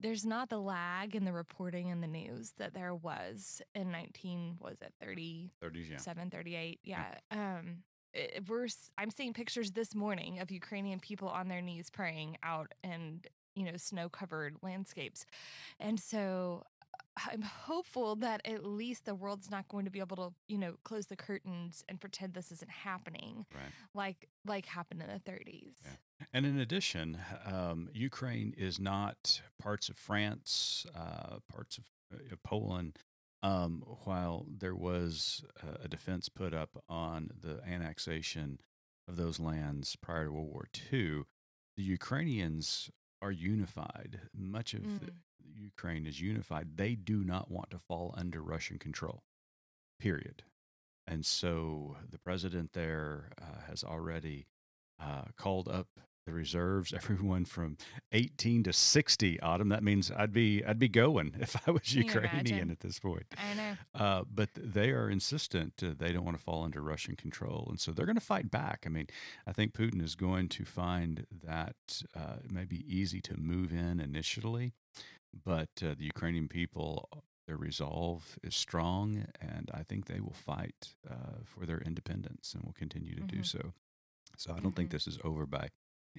there's 0.01 0.27
not 0.27 0.49
the 0.51 0.59
lag 0.59 1.15
in 1.15 1.25
the 1.25 1.33
reporting 1.33 1.91
and 1.91 2.03
the 2.03 2.07
news 2.09 2.53
that 2.59 2.75
there 2.75 2.95
was 2.95 3.63
in 3.75 3.91
19 3.91 4.59
was 4.61 4.81
it 4.83 4.93
30 5.01 5.51
30s, 5.63 5.91
yeah. 5.91 5.97
7 5.97 6.31
38 6.31 6.81
yeah 6.85 7.15
um 7.31 7.83
it, 8.13 8.47
we're 8.49 8.67
i'm 8.99 9.11
seeing 9.11 9.33
pictures 9.33 9.73
this 9.73 9.95
morning 9.95 10.39
of 10.41 10.51
ukrainian 10.51 11.01
people 11.01 11.29
on 11.29 11.49
their 11.49 11.63
knees 11.63 11.89
praying 11.91 12.37
out 12.43 12.73
in 12.85 13.21
you 13.55 13.65
know 13.65 13.77
snow 13.77 14.09
covered 14.09 14.57
landscapes 14.63 15.25
and 15.81 15.99
so 15.99 16.63
i'm 17.31 17.43
hopeful 17.43 18.17
that 18.17 18.41
at 18.45 18.65
least 18.65 19.05
the 19.07 19.15
world's 19.15 19.51
not 19.51 19.67
going 19.69 19.85
to 19.85 19.91
be 19.91 20.01
able 20.01 20.17
to 20.17 20.33
you 20.49 20.59
know 20.59 20.75
close 20.85 21.07
the 21.07 21.17
curtains 21.17 21.83
and 21.89 22.01
pretend 22.01 22.35
this 22.35 22.51
isn't 22.53 22.71
happening 22.71 23.47
Right. 23.55 23.73
like 23.95 24.29
like 24.45 24.67
happened 24.67 25.03
in 25.03 25.09
the 25.09 25.31
30s 25.31 25.75
Yeah. 25.85 25.93
And 26.33 26.47
in 26.47 26.59
addition, 26.59 27.19
um, 27.45 27.91
Ukraine 27.93 28.55
is 28.57 28.79
not 28.81 29.43
parts 29.59 29.91
of 29.91 29.97
France, 29.99 30.87
uh, 30.95 31.37
parts 31.53 31.77
of 31.79 31.85
uh, 32.15 32.37
Poland. 32.43 32.97
Um, 33.43 33.83
while 34.05 34.47
there 34.49 34.75
was 34.75 35.45
a, 35.63 35.85
a 35.85 35.89
defense 35.89 36.31
put 36.31 36.55
up 36.55 36.83
on 36.89 37.31
the 37.39 37.61
annexation 37.69 38.61
of 39.07 39.17
those 39.17 39.39
lands 39.39 39.95
prior 39.97 40.25
to 40.25 40.33
World 40.33 40.49
War 40.49 40.67
II, 40.91 41.25
the 41.77 41.83
Ukrainians 41.83 42.91
are 43.21 43.31
unified. 43.33 44.21
Much 44.35 44.73
of 44.73 45.01
the, 45.01 45.13
Ukraine 45.55 46.07
is 46.07 46.21
unified. 46.21 46.77
They 46.77 46.95
do 46.95 47.25
not 47.25 47.51
want 47.51 47.71
to 47.71 47.79
fall 47.79 48.15
under 48.17 48.43
Russian 48.43 48.79
control, 48.79 49.23
period. 49.99 50.43
And 51.07 51.25
so 51.25 51.97
the 52.11 52.19
president 52.19 52.73
there 52.73 53.31
uh, 53.41 53.69
has 53.69 53.85
already 53.85 54.47
uh, 55.01 55.27
called 55.37 55.69
up 55.69 55.89
the 56.27 56.33
reserves, 56.33 56.93
everyone 56.97 57.45
from 57.45 57.77
18 58.13 58.65
to 58.65 58.73
60. 58.73 59.41
Autumn. 59.41 59.69
That 59.71 59.83
means 59.83 60.11
I'd 60.15 60.33
be 60.33 60.63
I'd 60.65 60.79
be 60.79 60.89
going 60.89 61.35
if 61.41 61.57
I 61.67 61.71
was 61.71 61.95
Ukrainian 61.95 62.47
imagine? 62.47 62.71
at 62.71 62.81
this 62.81 62.99
point. 62.99 63.27
I 63.39 63.55
know. 63.55 63.73
Uh, 63.95 64.25
but 64.33 64.51
they 64.55 64.91
are 64.91 65.09
insistent 65.09 65.73
uh, 65.83 65.93
they 65.97 66.13
don't 66.13 66.25
want 66.25 66.37
to 66.37 66.43
fall 66.43 66.65
under 66.65 66.83
Russian 66.83 67.17
control, 67.17 67.67
and 67.71 67.81
so 67.81 67.93
they're 67.93 68.07
going 68.07 68.17
to 68.17 68.21
fight 68.35 68.51
back. 68.51 68.83
I 68.85 68.89
mean, 68.91 69.07
I 69.47 69.53
think 69.53 69.73
Putin 69.73 70.03
is 70.03 70.15
going 70.17 70.49
to 70.51 70.65
find 70.65 71.27
that 71.45 72.03
uh, 72.15 72.37
it 72.45 72.51
may 72.51 72.65
be 72.65 72.85
easy 72.93 73.21
to 73.23 73.37
move 73.39 73.73
in 73.73 74.01
initially, 74.01 74.73
but 75.45 75.71
uh, 75.83 75.95
the 75.97 76.05
Ukrainian 76.05 76.49
people, 76.49 77.09
their 77.47 77.57
resolve 77.57 78.39
is 78.43 78.57
strong, 78.57 79.27
and 79.41 79.71
I 79.73 79.85
think 79.85 80.07
they 80.07 80.21
will 80.21 80.33
fight 80.35 80.95
uh, 81.09 81.39
for 81.45 81.67
their 81.67 81.79
independence 81.79 82.53
and 82.55 82.65
will 82.65 82.73
continue 82.73 83.15
to 83.15 83.23
do 83.23 83.39
Mhm. 83.39 83.47
so. 83.47 83.73
So 84.37 84.53
I 84.55 84.59
don't 84.61 84.75
think 84.75 84.89
Mhm. 84.89 84.93
this 84.93 85.07
is 85.07 85.19
over 85.25 85.47
by 85.47 85.69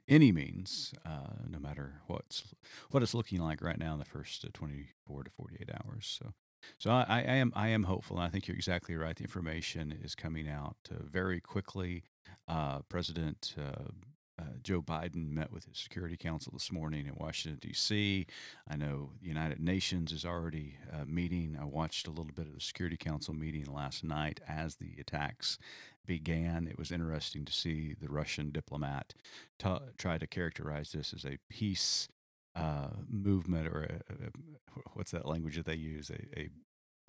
any 0.08 0.32
means, 0.32 0.94
uh, 1.06 1.44
no 1.50 1.60
matter 1.60 2.02
what's 2.08 2.44
what 2.92 3.04
it's 3.04 3.14
looking 3.14 3.42
like 3.42 3.62
right 3.62 3.78
now 3.78 3.94
in 3.94 4.00
the 4.00 4.06
first 4.06 4.46
uh, 4.46 4.50
24 4.54 5.24
to 5.24 5.30
48 5.32 5.70
hours. 5.74 6.20
So, 6.22 6.34
so 6.78 6.92
I, 6.92 7.06
I 7.10 7.22
am 7.22 7.52
I 7.56 7.70
am 7.70 7.84
hopeful. 7.84 8.18
And 8.18 8.26
I 8.26 8.30
think 8.30 8.48
you're 8.48 8.58
exactly 8.58 8.96
right. 8.96 9.16
The 9.16 9.24
information 9.24 9.98
is 10.04 10.16
coming 10.16 10.48
out 10.48 10.78
uh, 10.92 11.04
very 11.04 11.40
quickly. 11.40 12.04
Uh, 12.48 12.80
President 12.90 13.56
uh, 13.58 13.92
uh, 14.40 14.44
Joe 14.62 14.82
Biden 14.82 15.32
met 15.32 15.52
with 15.52 15.66
his 15.66 15.78
Security 15.78 16.16
Council 16.16 16.54
this 16.54 16.72
morning 16.72 17.08
in 17.08 17.16
Washington 17.16 17.60
D.C. 17.60 18.28
I 18.70 18.76
know 18.76 19.12
the 19.20 19.28
United 19.28 19.60
Nations 19.60 20.12
is 20.12 20.26
already 20.26 20.76
uh, 20.94 21.06
meeting. 21.06 21.58
I 21.60 21.66
watched 21.66 22.06
a 22.06 22.12
little 22.12 22.26
bit 22.36 22.46
of 22.46 22.54
the 22.54 22.62
Security 22.62 22.98
Council 22.98 23.34
meeting 23.34 23.66
last 23.66 24.04
night 24.04 24.40
as 24.48 24.76
the 24.76 24.94
attacks 25.00 25.58
began. 26.08 26.68
It 26.68 26.80
was 26.80 26.92
interesting 26.92 27.46
to 27.46 27.54
see 27.54 27.94
the 27.94 28.10
Russian 28.10 28.52
diplomat 28.52 29.14
ta 29.60 29.82
try 30.00 30.18
to 30.20 30.28
characterize 30.28 30.94
this 30.94 31.14
as 31.14 31.26
a 31.26 31.38
peace 31.50 32.10
uh, 32.56 32.90
movement 33.10 33.68
or 33.68 33.84
a, 33.84 34.14
a, 34.14 34.30
what's 34.96 35.12
that 35.12 35.28
language 35.28 35.58
that 35.58 35.66
they 35.68 35.76
use? 35.76 36.10
A, 36.10 36.40
a 36.40 36.50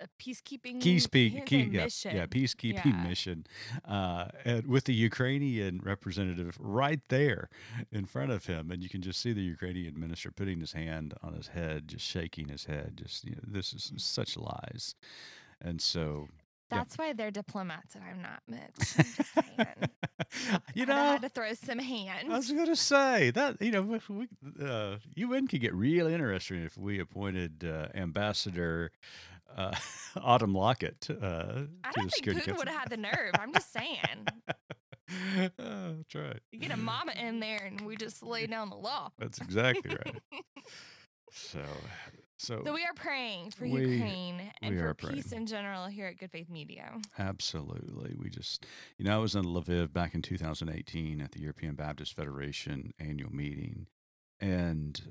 A 0.01 0.07
peacekeeping 0.17 0.79
key 0.79 0.99
he 0.99 0.99
speak, 0.99 1.43
didn't 1.45 1.45
key, 1.45 1.63
yeah, 1.71 1.87
mission. 1.87 2.09
yeah, 2.09 2.25
peacekeeping 2.25 2.95
Yeah. 2.95 3.01
mission, 3.01 3.45
uh, 3.83 4.29
and 4.45 4.65
with 4.65 4.85
the 4.85 4.93
Ukrainian 4.93 5.79
representative 5.79 6.57
right 6.59 7.01
there 7.09 7.49
in 7.91 8.05
front 8.05 8.31
of 8.31 8.45
him, 8.45 8.71
and 8.71 8.81
you 8.81 8.87
can 8.89 9.01
just 9.01 9.19
see 9.19 9.33
the 9.33 9.41
Ukrainian 9.41 9.99
minister 9.99 10.31
putting 10.31 10.61
his 10.61 10.71
hand 10.71 11.13
on 11.21 11.33
his 11.33 11.47
head, 11.49 11.89
just 11.89 12.05
shaking 12.05 12.47
his 12.47 12.65
head. 12.65 12.97
Just 13.03 13.25
you 13.25 13.31
know, 13.35 13.41
this 13.45 13.73
is 13.73 13.91
such 13.97 14.37
lies, 14.37 14.95
and 15.61 15.81
so 15.81 16.29
yeah. 16.71 16.77
That's 16.77 16.97
why 16.97 17.13
they're 17.13 17.31
diplomats 17.31 17.95
and 17.95 18.03
I'm 18.03 18.21
not, 18.21 18.41
Mitch. 18.47 19.07
I'm 19.35 20.59
you 20.75 20.85
know, 20.85 20.95
had 20.95 21.21
to 21.21 21.29
throw 21.29 21.53
some 21.53 21.79
hands. 21.79 22.29
I 22.29 22.37
was 22.37 22.51
going 22.51 22.67
to 22.67 22.75
say 22.75 23.31
that 23.31 23.61
you 23.61 23.71
know 23.71 23.93
if 23.93 24.09
we, 24.09 24.27
uh, 24.63 24.97
UN 25.15 25.47
could 25.47 25.61
get 25.61 25.73
real 25.73 26.07
interesting 26.07 26.63
if 26.63 26.77
we 26.77 26.99
appointed 26.99 27.63
uh, 27.63 27.87
Ambassador 27.95 28.91
uh, 29.55 29.75
Autumn 30.21 30.53
Lockett 30.53 31.07
uh, 31.09 31.13
I 31.15 31.91
to 31.91 31.99
don't 31.99 32.05
the 32.05 32.09
think 32.09 32.43
Putin 32.43 32.57
would 32.57 32.67
have 32.67 32.81
had 32.81 32.89
the 32.89 32.97
nerve. 32.97 33.31
I'm 33.39 33.53
just 33.53 33.71
saying. 33.73 34.27
oh, 35.59 35.95
that's 35.97 36.15
right. 36.15 36.39
You 36.51 36.59
get 36.59 36.71
a 36.71 36.77
mama 36.77 37.13
in 37.13 37.39
there 37.39 37.63
and 37.65 37.81
we 37.81 37.95
just 37.95 38.23
lay 38.23 38.45
down 38.47 38.69
the 38.69 38.75
law. 38.77 39.11
That's 39.17 39.39
exactly 39.39 39.95
right. 39.95 40.21
So, 41.31 41.59
so, 42.39 42.61
So 42.65 42.73
we 42.73 42.83
are 42.85 42.93
praying 42.95 43.51
for 43.51 43.65
We- 43.65 43.81
Ukraine 43.95 44.51
and 44.61 44.79
for 44.79 44.93
peace 44.93 45.31
in 45.31 45.45
general 45.45 45.87
here 45.87 46.07
at 46.07 46.17
Good 46.17 46.31
Faith 46.31 46.49
Media. 46.49 46.99
absolutely. 47.17 48.15
We 48.17 48.29
just, 48.29 48.65
you 48.97 49.05
know, 49.05 49.15
I 49.15 49.17
was 49.19 49.35
in 49.35 49.43
Lviv 49.45 49.93
back 49.93 50.15
in 50.15 50.21
2018 50.21 51.21
at 51.21 51.31
the 51.33 51.41
European 51.41 51.75
Baptist 51.75 52.15
Federation 52.15 52.93
annual 52.99 53.31
meeting, 53.33 53.87
and 54.39 55.01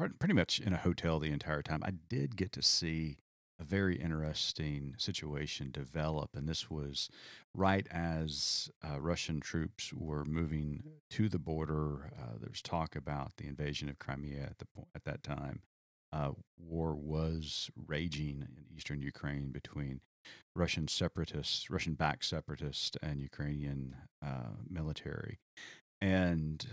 uh, 0.00 0.08
pretty 0.18 0.34
much 0.34 0.60
in 0.60 0.72
a 0.72 0.78
hotel 0.78 1.18
the 1.18 1.30
entire 1.32 1.62
time. 1.62 1.82
I 1.84 1.90
did 2.08 2.36
get 2.36 2.52
to 2.52 2.62
see 2.62 3.16
a 3.58 3.64
very 3.64 3.96
interesting 3.96 4.94
situation 4.96 5.70
develop, 5.70 6.30
and 6.34 6.48
this 6.48 6.70
was 6.70 7.10
right 7.54 7.86
as 7.90 8.70
uh, 8.82 8.98
Russian 9.00 9.38
troops 9.40 9.92
were 9.92 10.24
moving 10.24 10.82
to 11.10 11.28
the 11.28 11.38
border. 11.38 12.10
Uh, 12.18 12.38
there 12.40 12.48
was 12.48 12.62
talk 12.62 12.96
about 12.96 13.32
the 13.36 13.46
invasion 13.46 13.90
of 13.90 13.98
Crimea 13.98 14.42
at 14.44 14.58
the 14.60 14.66
at 14.94 15.04
that 15.04 15.22
time. 15.22 15.60
Uh, 16.12 16.32
war 16.58 16.94
was 16.94 17.70
raging 17.86 18.42
in 18.42 18.76
eastern 18.76 19.00
Ukraine 19.00 19.50
between 19.52 20.00
Russian 20.56 20.88
separatists, 20.88 21.70
Russian-backed 21.70 22.24
separatists, 22.24 22.96
and 23.02 23.20
Ukrainian 23.20 23.96
uh, 24.24 24.56
military, 24.68 25.38
and 26.00 26.66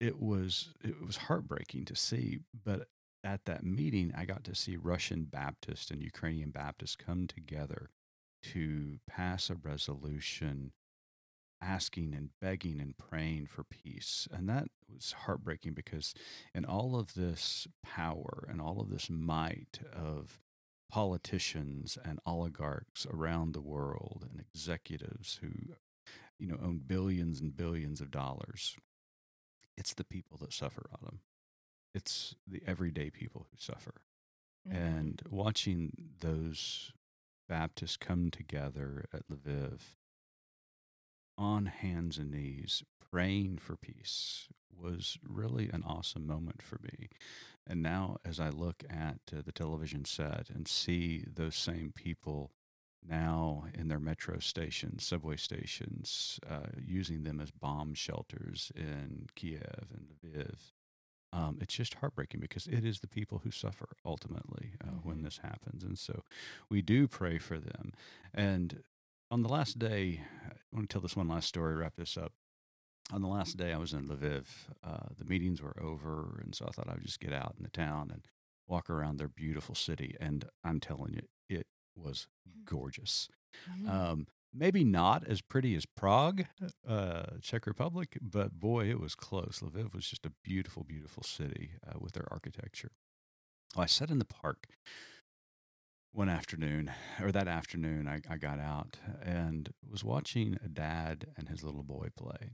it 0.00 0.20
was 0.20 0.70
it 0.82 1.00
was 1.04 1.16
heartbreaking 1.16 1.84
to 1.86 1.96
see. 1.96 2.40
But 2.64 2.88
at 3.22 3.44
that 3.46 3.64
meeting, 3.64 4.12
I 4.16 4.24
got 4.24 4.44
to 4.44 4.54
see 4.54 4.76
Russian 4.76 5.24
Baptists 5.24 5.90
and 5.90 6.02
Ukrainian 6.02 6.50
Baptists 6.50 6.96
come 6.96 7.26
together 7.26 7.90
to 8.52 8.98
pass 9.08 9.48
a 9.48 9.54
resolution 9.54 10.72
asking 11.64 12.14
and 12.14 12.30
begging 12.40 12.80
and 12.80 12.96
praying 12.96 13.46
for 13.46 13.64
peace. 13.64 14.28
And 14.32 14.48
that 14.48 14.68
was 14.92 15.12
heartbreaking 15.12 15.72
because 15.74 16.14
in 16.54 16.64
all 16.64 16.96
of 16.98 17.14
this 17.14 17.66
power 17.82 18.46
and 18.50 18.60
all 18.60 18.80
of 18.80 18.90
this 18.90 19.08
might 19.08 19.80
of 19.92 20.40
politicians 20.90 21.98
and 22.04 22.20
oligarchs 22.26 23.06
around 23.10 23.52
the 23.52 23.60
world 23.60 24.26
and 24.30 24.40
executives 24.40 25.40
who 25.42 25.48
you 26.38 26.46
know 26.46 26.58
own 26.62 26.78
billions 26.86 27.40
and 27.40 27.56
billions 27.56 28.00
of 28.00 28.10
dollars 28.10 28.76
it's 29.76 29.94
the 29.94 30.04
people 30.04 30.36
that 30.38 30.52
suffer 30.52 30.86
autumn 30.92 31.20
it's 31.94 32.36
the 32.46 32.62
everyday 32.66 33.10
people 33.10 33.46
who 33.50 33.56
suffer 33.58 34.02
Mhm. 34.68 34.72
and 34.76 35.22
watching 35.30 35.92
those 36.20 36.92
Baptists 37.48 37.96
come 37.98 38.30
together 38.30 39.04
at 39.12 39.28
Lviv 39.28 39.80
on 41.36 41.66
hands 41.66 42.18
and 42.18 42.30
knees 42.30 42.82
praying 43.10 43.58
for 43.58 43.76
peace 43.76 44.48
was 44.76 45.18
really 45.26 45.70
an 45.72 45.82
awesome 45.86 46.26
moment 46.26 46.62
for 46.62 46.78
me. 46.82 47.08
And 47.66 47.82
now, 47.82 48.16
as 48.24 48.40
I 48.40 48.48
look 48.50 48.84
at 48.90 49.20
uh, 49.32 49.40
the 49.44 49.52
television 49.52 50.04
set 50.04 50.50
and 50.52 50.66
see 50.68 51.24
those 51.32 51.56
same 51.56 51.92
people 51.94 52.52
now 53.06 53.64
in 53.74 53.88
their 53.88 54.00
metro 54.00 54.38
stations, 54.38 55.04
subway 55.04 55.36
stations, 55.36 56.38
uh, 56.50 56.66
using 56.84 57.22
them 57.22 57.40
as 57.40 57.50
bomb 57.50 57.94
shelters 57.94 58.72
in 58.74 59.26
Kiev 59.34 59.86
and 59.94 60.08
Lviv, 60.22 60.72
um, 61.32 61.58
it's 61.60 61.74
just 61.74 61.94
heartbreaking 61.94 62.40
because 62.40 62.66
it 62.66 62.84
is 62.84 63.00
the 63.00 63.08
people 63.08 63.40
who 63.42 63.50
suffer 63.50 63.88
ultimately 64.04 64.72
uh, 64.82 64.92
when 65.02 65.18
Mhm. 65.18 65.24
this 65.24 65.38
happens. 65.38 65.82
And 65.82 65.98
so 65.98 66.22
we 66.68 66.80
do 66.82 67.08
pray 67.08 67.38
for 67.38 67.58
them. 67.58 67.92
And 68.32 68.84
on 69.30 69.42
the 69.42 69.48
last 69.48 69.78
day, 69.78 70.24
I 70.74 70.78
want 70.78 70.90
to 70.90 70.92
tell 70.92 71.00
this 71.02 71.16
one 71.16 71.28
last 71.28 71.46
story, 71.48 71.76
wrap 71.76 71.94
this 71.96 72.16
up. 72.16 72.32
On 73.12 73.20
the 73.20 73.28
last 73.28 73.56
day, 73.56 73.72
I 73.72 73.76
was 73.78 73.92
in 73.92 74.08
Lviv. 74.08 74.46
Uh, 74.82 75.06
the 75.16 75.24
meetings 75.24 75.62
were 75.62 75.76
over. 75.80 76.40
And 76.42 76.54
so 76.54 76.66
I 76.66 76.72
thought 76.72 76.88
I 76.88 76.94
would 76.94 77.04
just 77.04 77.20
get 77.20 77.32
out 77.32 77.54
in 77.56 77.62
the 77.62 77.70
town 77.70 78.10
and 78.10 78.24
walk 78.66 78.90
around 78.90 79.18
their 79.18 79.28
beautiful 79.28 79.74
city. 79.74 80.16
And 80.18 80.46
I'm 80.64 80.80
telling 80.80 81.12
you, 81.14 81.22
it 81.48 81.66
was 81.94 82.26
gorgeous. 82.64 83.28
Mhm. 83.68 83.88
Um, 83.88 84.26
maybe 84.52 84.82
not 84.82 85.24
as 85.28 85.42
pretty 85.42 85.76
as 85.76 85.86
Prague, 85.86 86.46
uh, 86.88 87.38
Czech 87.40 87.66
Republic, 87.66 88.18
but 88.20 88.58
boy, 88.58 88.88
it 88.90 88.98
was 88.98 89.14
close. 89.14 89.60
Lviv 89.60 89.94
was 89.94 90.08
just 90.08 90.26
a 90.26 90.32
beautiful, 90.42 90.82
beautiful 90.82 91.22
city 91.22 91.72
uh, 91.86 91.98
with 92.00 92.14
their 92.14 92.26
architecture. 92.32 92.90
Well, 93.76 93.84
I 93.84 93.86
sat 93.86 94.10
in 94.10 94.18
the 94.18 94.24
park 94.24 94.66
one 96.14 96.28
afternoon, 96.28 96.92
or 97.20 97.32
that 97.32 97.48
afternoon, 97.48 98.06
I, 98.06 98.20
I 98.32 98.36
got 98.36 98.60
out 98.60 98.98
and 99.20 99.68
was 99.90 100.04
watching 100.04 100.56
a 100.64 100.68
dad 100.68 101.26
and 101.36 101.48
his 101.48 101.64
little 101.64 101.82
boy 101.82 102.08
play. 102.16 102.52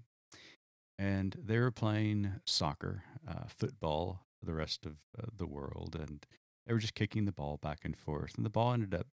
And 0.99 1.37
they 1.38 1.59
were 1.59 1.71
playing 1.71 2.40
soccer, 2.47 3.05
uh, 3.29 3.45
football, 3.49 4.21
for 4.38 4.47
the 4.47 4.55
rest 4.55 4.87
of 4.87 4.97
uh, 5.19 5.26
the 5.37 5.47
world. 5.47 5.95
And 5.99 6.25
they 6.67 6.73
were 6.73 6.79
just 6.79 6.95
kicking 6.95 7.26
the 7.26 7.33
ball 7.33 7.59
back 7.61 7.81
and 7.85 7.97
forth. 7.97 8.35
And 8.37 8.47
the 8.47 8.50
ball 8.50 8.73
ended 8.73 8.95
up 8.95 9.09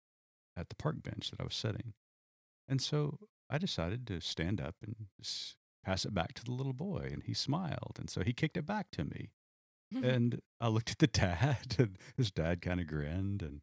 at 0.55 0.69
the 0.69 0.75
park 0.75 1.03
bench 1.03 1.29
that 1.31 1.41
I 1.41 1.43
was 1.43 1.55
sitting. 1.55 1.93
And 2.69 2.81
so 2.81 3.19
I 3.49 3.57
decided 3.57 4.07
to 4.07 4.21
stand 4.21 4.61
up 4.61 4.75
and 4.81 5.07
just 5.19 5.57
pass 5.83 6.05
it 6.05 6.13
back 6.13 6.33
to 6.35 6.45
the 6.45 6.51
little 6.51 6.73
boy. 6.73 7.09
And 7.11 7.23
he 7.23 7.33
smiled. 7.33 7.97
And 7.99 8.09
so 8.09 8.21
he 8.23 8.31
kicked 8.31 8.57
it 8.57 8.65
back 8.65 8.91
to 8.91 9.03
me. 9.03 9.29
and 10.03 10.41
I 10.61 10.69
looked 10.69 10.91
at 10.91 10.99
the 10.99 11.07
dad, 11.07 11.75
and 11.77 11.97
his 12.15 12.31
dad 12.31 12.61
kind 12.61 12.79
of 12.79 12.87
grinned. 12.87 13.41
And 13.41 13.61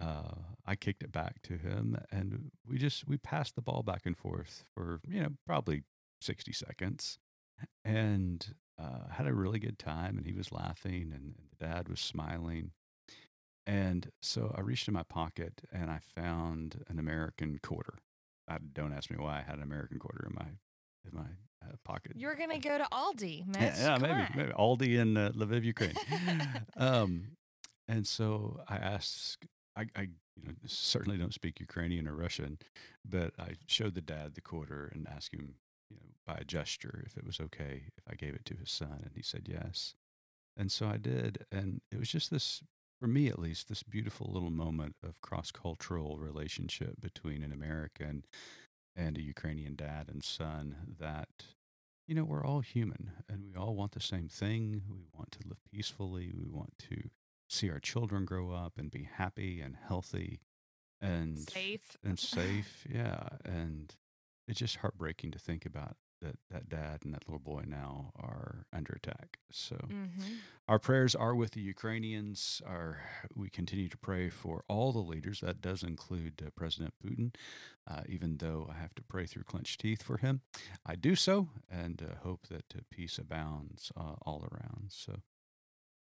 uh, 0.00 0.34
I 0.66 0.76
kicked 0.76 1.02
it 1.02 1.12
back 1.12 1.42
to 1.42 1.56
him. 1.56 1.96
And 2.10 2.50
we 2.68 2.78
just, 2.78 3.06
we 3.06 3.16
passed 3.16 3.54
the 3.54 3.62
ball 3.62 3.82
back 3.82 4.02
and 4.04 4.16
forth 4.16 4.64
for, 4.74 5.00
you 5.08 5.22
know, 5.22 5.30
probably 5.46 5.82
60 6.20 6.52
seconds. 6.52 7.18
And 7.84 8.54
uh, 8.80 9.08
had 9.10 9.26
a 9.26 9.34
really 9.34 9.58
good 9.58 9.78
time. 9.78 10.16
And 10.16 10.26
he 10.26 10.32
was 10.32 10.50
laughing, 10.50 11.12
and, 11.14 11.34
and 11.38 11.48
the 11.58 11.66
dad 11.66 11.88
was 11.88 12.00
smiling. 12.00 12.72
And 13.66 14.10
so 14.20 14.54
I 14.56 14.60
reached 14.60 14.88
in 14.88 14.94
my 14.94 15.04
pocket 15.04 15.62
and 15.72 15.90
I 15.90 15.98
found 15.98 16.84
an 16.88 16.98
American 16.98 17.58
quarter. 17.62 17.94
I, 18.46 18.58
don't 18.74 18.92
ask 18.92 19.10
me 19.10 19.16
why 19.18 19.38
I 19.38 19.42
had 19.42 19.56
an 19.56 19.62
American 19.62 19.98
quarter 19.98 20.26
in 20.28 20.34
my 20.34 20.46
in 21.06 21.18
my 21.18 21.28
uh, 21.62 21.76
pocket. 21.84 22.12
You're 22.16 22.34
gonna 22.34 22.58
go 22.58 22.76
to 22.76 22.86
Aldi, 22.92 23.46
Mitch. 23.46 23.56
Yeah, 23.60 23.76
yeah 23.78 23.98
maybe, 23.98 24.28
maybe 24.36 24.52
Aldi 24.52 24.98
in 24.98 25.16
uh, 25.16 25.32
Lviv, 25.34 25.64
Ukraine. 25.64 25.94
um, 26.76 27.28
and 27.88 28.06
so 28.06 28.60
I 28.68 28.76
asked, 28.76 29.46
I, 29.76 29.86
I 29.96 30.02
you 30.36 30.48
know, 30.48 30.54
certainly 30.66 31.18
don't 31.18 31.34
speak 31.34 31.60
Ukrainian 31.60 32.08
or 32.08 32.14
Russian, 32.14 32.58
but 33.04 33.32
I 33.38 33.54
showed 33.66 33.94
the 33.94 34.00
dad 34.00 34.34
the 34.34 34.40
quarter 34.40 34.90
and 34.92 35.06
asked 35.08 35.34
him, 35.34 35.54
you 35.90 35.96
know, 35.96 36.06
by 36.26 36.38
a 36.40 36.44
gesture 36.44 37.02
if 37.06 37.16
it 37.16 37.24
was 37.24 37.40
okay 37.40 37.84
if 37.96 38.04
I 38.10 38.14
gave 38.14 38.34
it 38.34 38.44
to 38.46 38.54
his 38.54 38.70
son, 38.70 39.00
and 39.02 39.12
he 39.14 39.22
said 39.22 39.48
yes. 39.48 39.94
And 40.56 40.70
so 40.70 40.86
I 40.86 40.96
did, 40.96 41.44
and 41.50 41.80
it 41.90 41.98
was 41.98 42.08
just 42.08 42.30
this, 42.30 42.62
for 43.00 43.08
me 43.08 43.28
at 43.28 43.38
least, 43.38 43.68
this 43.68 43.82
beautiful 43.82 44.30
little 44.32 44.50
moment 44.50 44.96
of 45.02 45.20
cross-cultural 45.20 46.18
relationship 46.18 47.00
between 47.00 47.42
an 47.42 47.52
American 47.52 48.24
and 48.96 49.18
a 49.18 49.22
Ukrainian 49.22 49.74
dad 49.74 50.08
and 50.08 50.22
son 50.22 50.76
that 51.00 51.28
you 52.06 52.14
know, 52.14 52.24
we're 52.24 52.44
all 52.44 52.60
human 52.60 53.12
and 53.28 53.42
we 53.44 53.54
all 53.54 53.74
want 53.74 53.92
the 53.92 54.00
same 54.00 54.28
thing. 54.28 54.82
We 54.90 55.04
want 55.14 55.32
to 55.32 55.48
live 55.48 55.60
peacefully. 55.72 56.32
We 56.36 56.46
want 56.46 56.74
to 56.90 57.08
see 57.48 57.70
our 57.70 57.80
children 57.80 58.24
grow 58.24 58.50
up 58.52 58.74
and 58.78 58.90
be 58.90 59.08
happy 59.16 59.60
and 59.60 59.76
healthy 59.88 60.40
and 61.00 61.38
Safe. 61.50 61.96
and 62.02 62.18
safe. 62.36 62.86
Yeah. 62.90 63.28
And 63.44 63.94
it's 64.48 64.58
just 64.60 64.76
heartbreaking 64.76 65.30
to 65.32 65.38
think 65.38 65.64
about 65.66 65.96
that 66.22 66.36
that 66.50 66.68
dad 66.70 67.00
and 67.04 67.12
that 67.12 67.28
little 67.28 67.38
boy 67.40 67.64
now 67.66 68.10
are 68.16 68.64
under 68.72 68.94
attack. 68.94 69.38
So 69.52 69.76
Mm-hmm. 69.76 70.22
our 70.68 70.78
prayers 70.78 71.14
are 71.14 71.34
with 71.34 71.50
the 71.50 71.60
Ukrainians. 71.60 72.62
Our, 72.66 72.98
we 73.34 73.50
continue 73.50 73.88
to 73.90 73.98
pray 73.98 74.30
for 74.30 74.64
all 74.68 74.92
the 74.92 75.00
leaders. 75.00 75.40
That 75.40 75.60
does 75.60 75.82
include 75.82 76.42
uh, 76.44 76.48
President 76.56 76.94
Putin, 77.04 77.34
uh, 77.90 78.02
even 78.08 78.38
though 78.38 78.70
I 78.70 78.80
have 78.80 78.94
to 78.94 79.02
pray 79.02 79.26
through 79.26 79.42
clenched 79.44 79.80
teeth 79.80 80.02
for 80.02 80.16
him. 80.16 80.40
I 80.86 80.94
do 80.94 81.14
so 81.14 81.48
and 81.70 82.00
uh, 82.02 82.14
hope 82.22 82.46
that 82.48 82.64
uh, 82.74 82.80
peace 82.90 83.18
abounds 83.18 83.92
uh, 83.96 84.14
all 84.22 84.46
around. 84.50 84.86
So, 84.90 85.16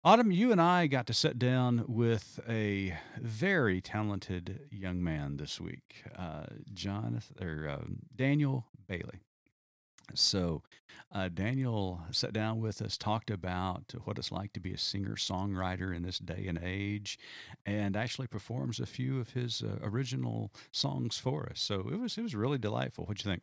Autumn, 0.02 0.30
you 0.30 0.50
and 0.50 0.60
I 0.62 0.86
got 0.86 1.06
to 1.08 1.14
sit 1.14 1.38
down 1.38 1.84
with 1.86 2.40
a 2.48 2.96
very 3.20 3.82
talented 3.82 4.60
young 4.70 5.04
man 5.04 5.36
this 5.36 5.60
week, 5.60 6.04
uh, 6.16 6.46
Jonathan 6.72 7.46
or 7.46 7.68
um 7.68 7.98
Daniel 8.16 8.66
Bailey. 8.88 9.20
So, 10.14 10.62
uh, 11.12 11.28
Daniel 11.28 12.02
sat 12.12 12.32
down 12.32 12.60
with 12.60 12.82
us, 12.82 12.96
talked 12.98 13.30
about 13.30 13.94
what 14.04 14.18
it's 14.18 14.32
like 14.32 14.52
to 14.54 14.60
be 14.60 14.72
a 14.72 14.78
singer 14.78 15.16
songwriter 15.16 15.94
in 15.94 16.02
this 16.02 16.18
day 16.18 16.46
and 16.48 16.58
age, 16.62 17.18
and 17.66 17.96
actually 17.96 18.26
performs 18.26 18.80
a 18.80 18.86
few 18.86 19.20
of 19.20 19.30
his 19.30 19.62
uh, 19.62 19.78
original 19.82 20.50
songs 20.72 21.18
for 21.18 21.48
us. 21.50 21.60
So 21.60 21.88
it 21.92 22.00
was 22.00 22.16
it 22.18 22.22
was 22.22 22.34
really 22.34 22.58
delightful. 22.58 23.04
What 23.04 23.18
do 23.18 23.28
you 23.28 23.32
think? 23.32 23.42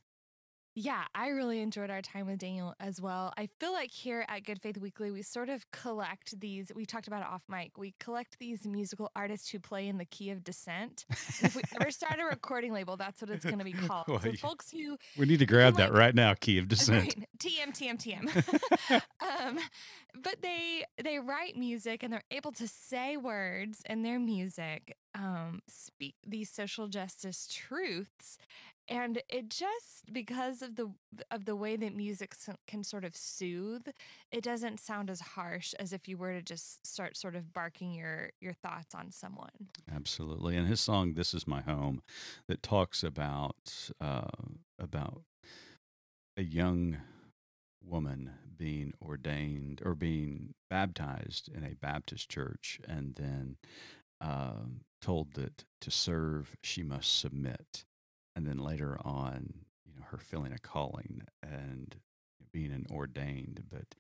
Yeah, 0.80 1.06
I 1.16 1.30
really 1.30 1.60
enjoyed 1.62 1.90
our 1.90 2.04
time 2.04 2.28
with 2.28 2.38
Daniel 2.38 2.76
as 2.80 3.02
well. 3.02 3.34
I 3.36 3.50
feel 3.60 3.74
like 3.74 3.90
here 3.90 4.24
at 4.30 4.46
Good 4.46 4.62
Faith 4.62 4.78
Weekly, 4.78 5.10
we 5.10 5.24
sort 5.24 5.50
of 5.50 5.66
collect 5.72 6.40
these, 6.40 6.72
we 6.76 6.86
talked 6.86 7.08
about 7.08 7.22
it 7.24 7.28
off 7.28 7.42
mic, 7.50 7.80
we 7.80 7.96
collect 8.00 8.38
these 8.38 8.64
musical 8.68 9.10
artists 9.16 9.50
who 9.50 9.58
play 9.58 9.88
in 9.88 9.98
the 9.98 10.06
key 10.06 10.30
of 10.30 10.44
descent. 10.44 11.06
If 11.10 11.56
we 11.56 11.64
ever 11.82 11.90
start 11.90 12.20
a 12.20 12.26
recording 12.26 12.74
label, 12.74 12.96
that's 12.96 13.20
what 13.22 13.32
it's 13.32 13.44
going 13.44 13.58
to 13.58 13.66
be 13.66 13.74
called. 13.88 14.08
Well, 14.08 14.20
so 14.20 14.32
folks 14.34 14.70
who 14.70 14.98
We 15.18 15.26
need 15.26 15.40
to 15.40 15.48
grab 15.48 15.78
that 15.78 15.90
like- 15.94 16.00
right 16.00 16.14
now. 16.16 16.36
Key 16.36 16.60
of 16.60 16.68
descent. 16.68 16.98
Right. 17.18 17.28
TM 17.40 17.98
TM 17.98 17.98
TM. 18.00 19.02
um, 19.22 19.60
but 20.24 20.42
they 20.42 20.84
they 21.04 21.20
write 21.20 21.56
music 21.56 22.02
and 22.04 22.12
they're 22.12 22.24
able 22.32 22.52
to 22.54 22.68
say 22.68 23.18
words 23.18 23.82
in 23.90 24.02
their 24.04 24.20
music, 24.20 24.96
um, 25.16 25.62
speak 25.68 26.16
these 26.26 26.50
social 26.50 26.88
justice 26.88 27.48
truths, 27.52 28.38
and 28.88 29.22
it 29.30 29.50
just 29.50 30.12
because 30.12 30.62
of 30.62 30.76
the 30.76 30.92
of 31.32 31.46
the 31.46 31.56
way 31.56 31.76
that 31.76 31.96
music 31.96 32.36
can 32.68 32.84
sort 32.84 33.04
of 33.04 33.16
soothe, 33.16 33.88
it 34.32 34.44
doesn't 34.44 34.80
sound 34.80 35.10
as 35.10 35.20
harsh 35.20 35.74
as 35.80 35.94
if 35.94 36.08
you 36.08 36.18
were 36.18 36.34
to 36.34 36.42
just 36.42 36.86
start 36.86 37.18
sort 37.18 37.36
of 37.36 37.54
barking 37.54 37.94
your 37.94 38.32
your 38.40 38.54
thoughts 38.54 38.96
on 38.96 39.12
someone. 39.12 39.70
Absolutely. 39.94 40.56
And 40.58 40.68
his 40.68 40.82
song 40.82 41.14
"This 41.14 41.34
Is 41.34 41.48
My 41.48 41.62
Home" 41.62 42.02
that 42.48 42.64
talks 42.64 43.04
about 43.04 43.92
uh, 44.00 44.28
about 44.80 45.24
a 46.38 46.44
young 46.44 46.98
woman 47.84 48.32
being 48.58 48.94
ordained 49.02 49.82
or 49.86 49.96
being 49.96 50.54
baptized 50.70 51.50
in 51.54 51.64
a 51.64 51.76
Baptist 51.76 52.30
church, 52.30 52.80
and 52.88 53.16
then 53.16 53.58
um, 54.20 54.82
told 55.02 55.34
that 55.34 55.66
to 55.82 55.92
serve 55.92 56.56
she 56.64 56.84
must 56.84 57.20
submit, 57.20 57.86
and 58.38 58.46
then 58.46 58.60
later 58.60 59.00
on, 59.04 59.52
you 59.84 59.94
know, 59.96 60.06
her 60.12 60.20
feeling 60.20 60.54
a 60.54 60.60
calling 60.60 61.24
and 61.42 61.96
being 62.54 62.72
an 62.72 62.86
ordained, 62.92 63.64
but 63.72 63.96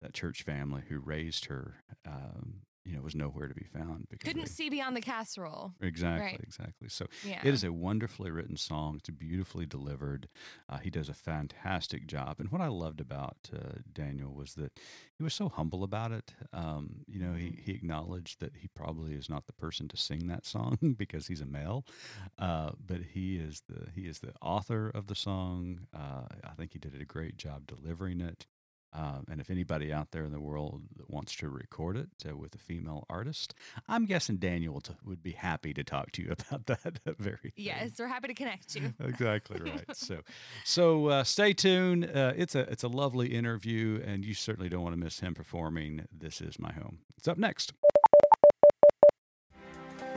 that 0.00 0.14
church 0.14 0.42
family 0.42 0.82
who 0.88 0.98
raised 0.98 1.44
her, 1.44 1.74
um, 2.06 2.62
you 2.84 2.96
know, 2.96 3.02
was 3.02 3.14
nowhere 3.14 3.46
to 3.48 3.54
be 3.54 3.64
found 3.64 4.06
because 4.10 4.26
Couldn't 4.26 4.42
they- 4.46 4.48
see 4.50 4.68
beyond 4.68 4.96
the 4.96 5.00
casserole. 5.00 5.74
Exactly, 5.80 6.26
Right. 6.32 6.40
exactly. 6.42 6.88
So 6.88 7.06
Yeah. 7.24 7.40
it 7.44 7.54
is 7.54 7.62
a 7.64 7.72
wonderfully 7.72 8.30
written 8.30 8.56
song. 8.56 8.96
It's 8.96 9.10
beautifully 9.10 9.66
delivered. 9.66 10.28
Uh, 10.68 10.78
he 10.78 10.90
does 10.90 11.08
a 11.08 11.14
fantastic 11.14 12.06
job. 12.06 12.40
And 12.40 12.50
what 12.50 12.60
I 12.60 12.66
loved 12.68 13.00
about 13.00 13.50
uh, 13.52 13.78
Daniel 13.92 14.34
was 14.34 14.54
that 14.54 14.78
he 15.16 15.22
was 15.22 15.32
so 15.34 15.48
humble 15.48 15.84
about 15.84 16.10
it. 16.10 16.34
Um, 16.52 17.04
you 17.06 17.20
know, 17.20 17.34
he, 17.34 17.60
he 17.62 17.72
acknowledged 17.72 18.40
that 18.40 18.56
he 18.56 18.68
probably 18.68 19.14
is 19.14 19.28
not 19.30 19.46
the 19.46 19.52
person 19.52 19.86
to 19.88 19.96
sing 19.96 20.26
that 20.26 20.44
song 20.44 20.78
because 20.98 21.28
he's 21.28 21.40
a 21.40 21.46
male, 21.46 21.86
uh, 22.38 22.72
but 22.84 23.00
he 23.12 23.36
is 23.36 23.62
the 23.68 23.90
he 23.94 24.02
is 24.08 24.18
the 24.20 24.32
author 24.42 24.88
of 24.88 25.06
the 25.06 25.14
song. 25.14 25.86
Uh, 25.94 26.24
I 26.44 26.54
think 26.56 26.72
he 26.72 26.78
did 26.80 27.00
a 27.00 27.04
great 27.04 27.36
job 27.36 27.66
delivering 27.66 28.20
it. 28.20 28.46
Um, 28.94 29.24
and 29.30 29.40
if 29.40 29.48
anybody 29.50 29.92
out 29.92 30.10
there 30.10 30.24
in 30.24 30.32
the 30.32 30.40
world 30.40 30.82
that 30.96 31.08
wants 31.10 31.34
to 31.36 31.48
record 31.48 31.96
it 31.96 32.08
uh, 32.28 32.36
with 32.36 32.54
a 32.54 32.58
female 32.58 33.06
artist, 33.08 33.54
I'm 33.88 34.04
guessing 34.04 34.36
Daniel 34.36 34.80
t- 34.80 34.94
would 35.04 35.22
be 35.22 35.32
happy 35.32 35.72
to 35.72 35.82
talk 35.82 36.12
to 36.12 36.22
you 36.22 36.34
about 36.50 36.66
that 36.66 37.00
very 37.18 37.36
thing. 37.38 37.52
Yes, 37.56 37.92
we're 37.98 38.08
happy 38.08 38.28
to 38.28 38.34
connect 38.34 38.74
you. 38.74 38.92
exactly 39.00 39.60
right. 39.60 39.96
So, 39.96 40.18
so 40.64 41.06
uh, 41.06 41.24
stay 41.24 41.54
tuned. 41.54 42.04
Uh, 42.04 42.32
it's 42.36 42.54
a 42.54 42.60
it's 42.70 42.82
a 42.82 42.88
lovely 42.88 43.34
interview, 43.34 44.02
and 44.04 44.24
you 44.24 44.34
certainly 44.34 44.68
don't 44.68 44.82
want 44.82 44.94
to 44.94 45.00
miss 45.00 45.20
him 45.20 45.34
performing. 45.34 46.06
This 46.16 46.40
is 46.40 46.58
my 46.58 46.72
home. 46.72 46.98
It's 47.16 47.28
up 47.28 47.38
next. 47.38 47.72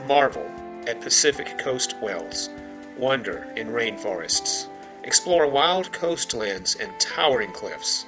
Marvel 0.06 0.46
at 0.86 1.00
Pacific 1.00 1.58
Coast 1.58 1.96
Wells. 2.02 2.50
Wonder 2.98 3.52
in 3.56 3.68
rainforests. 3.68 4.68
Explore 5.04 5.48
wild 5.48 5.92
coastlands 5.92 6.76
and 6.76 6.90
towering 6.98 7.52
cliffs. 7.52 8.06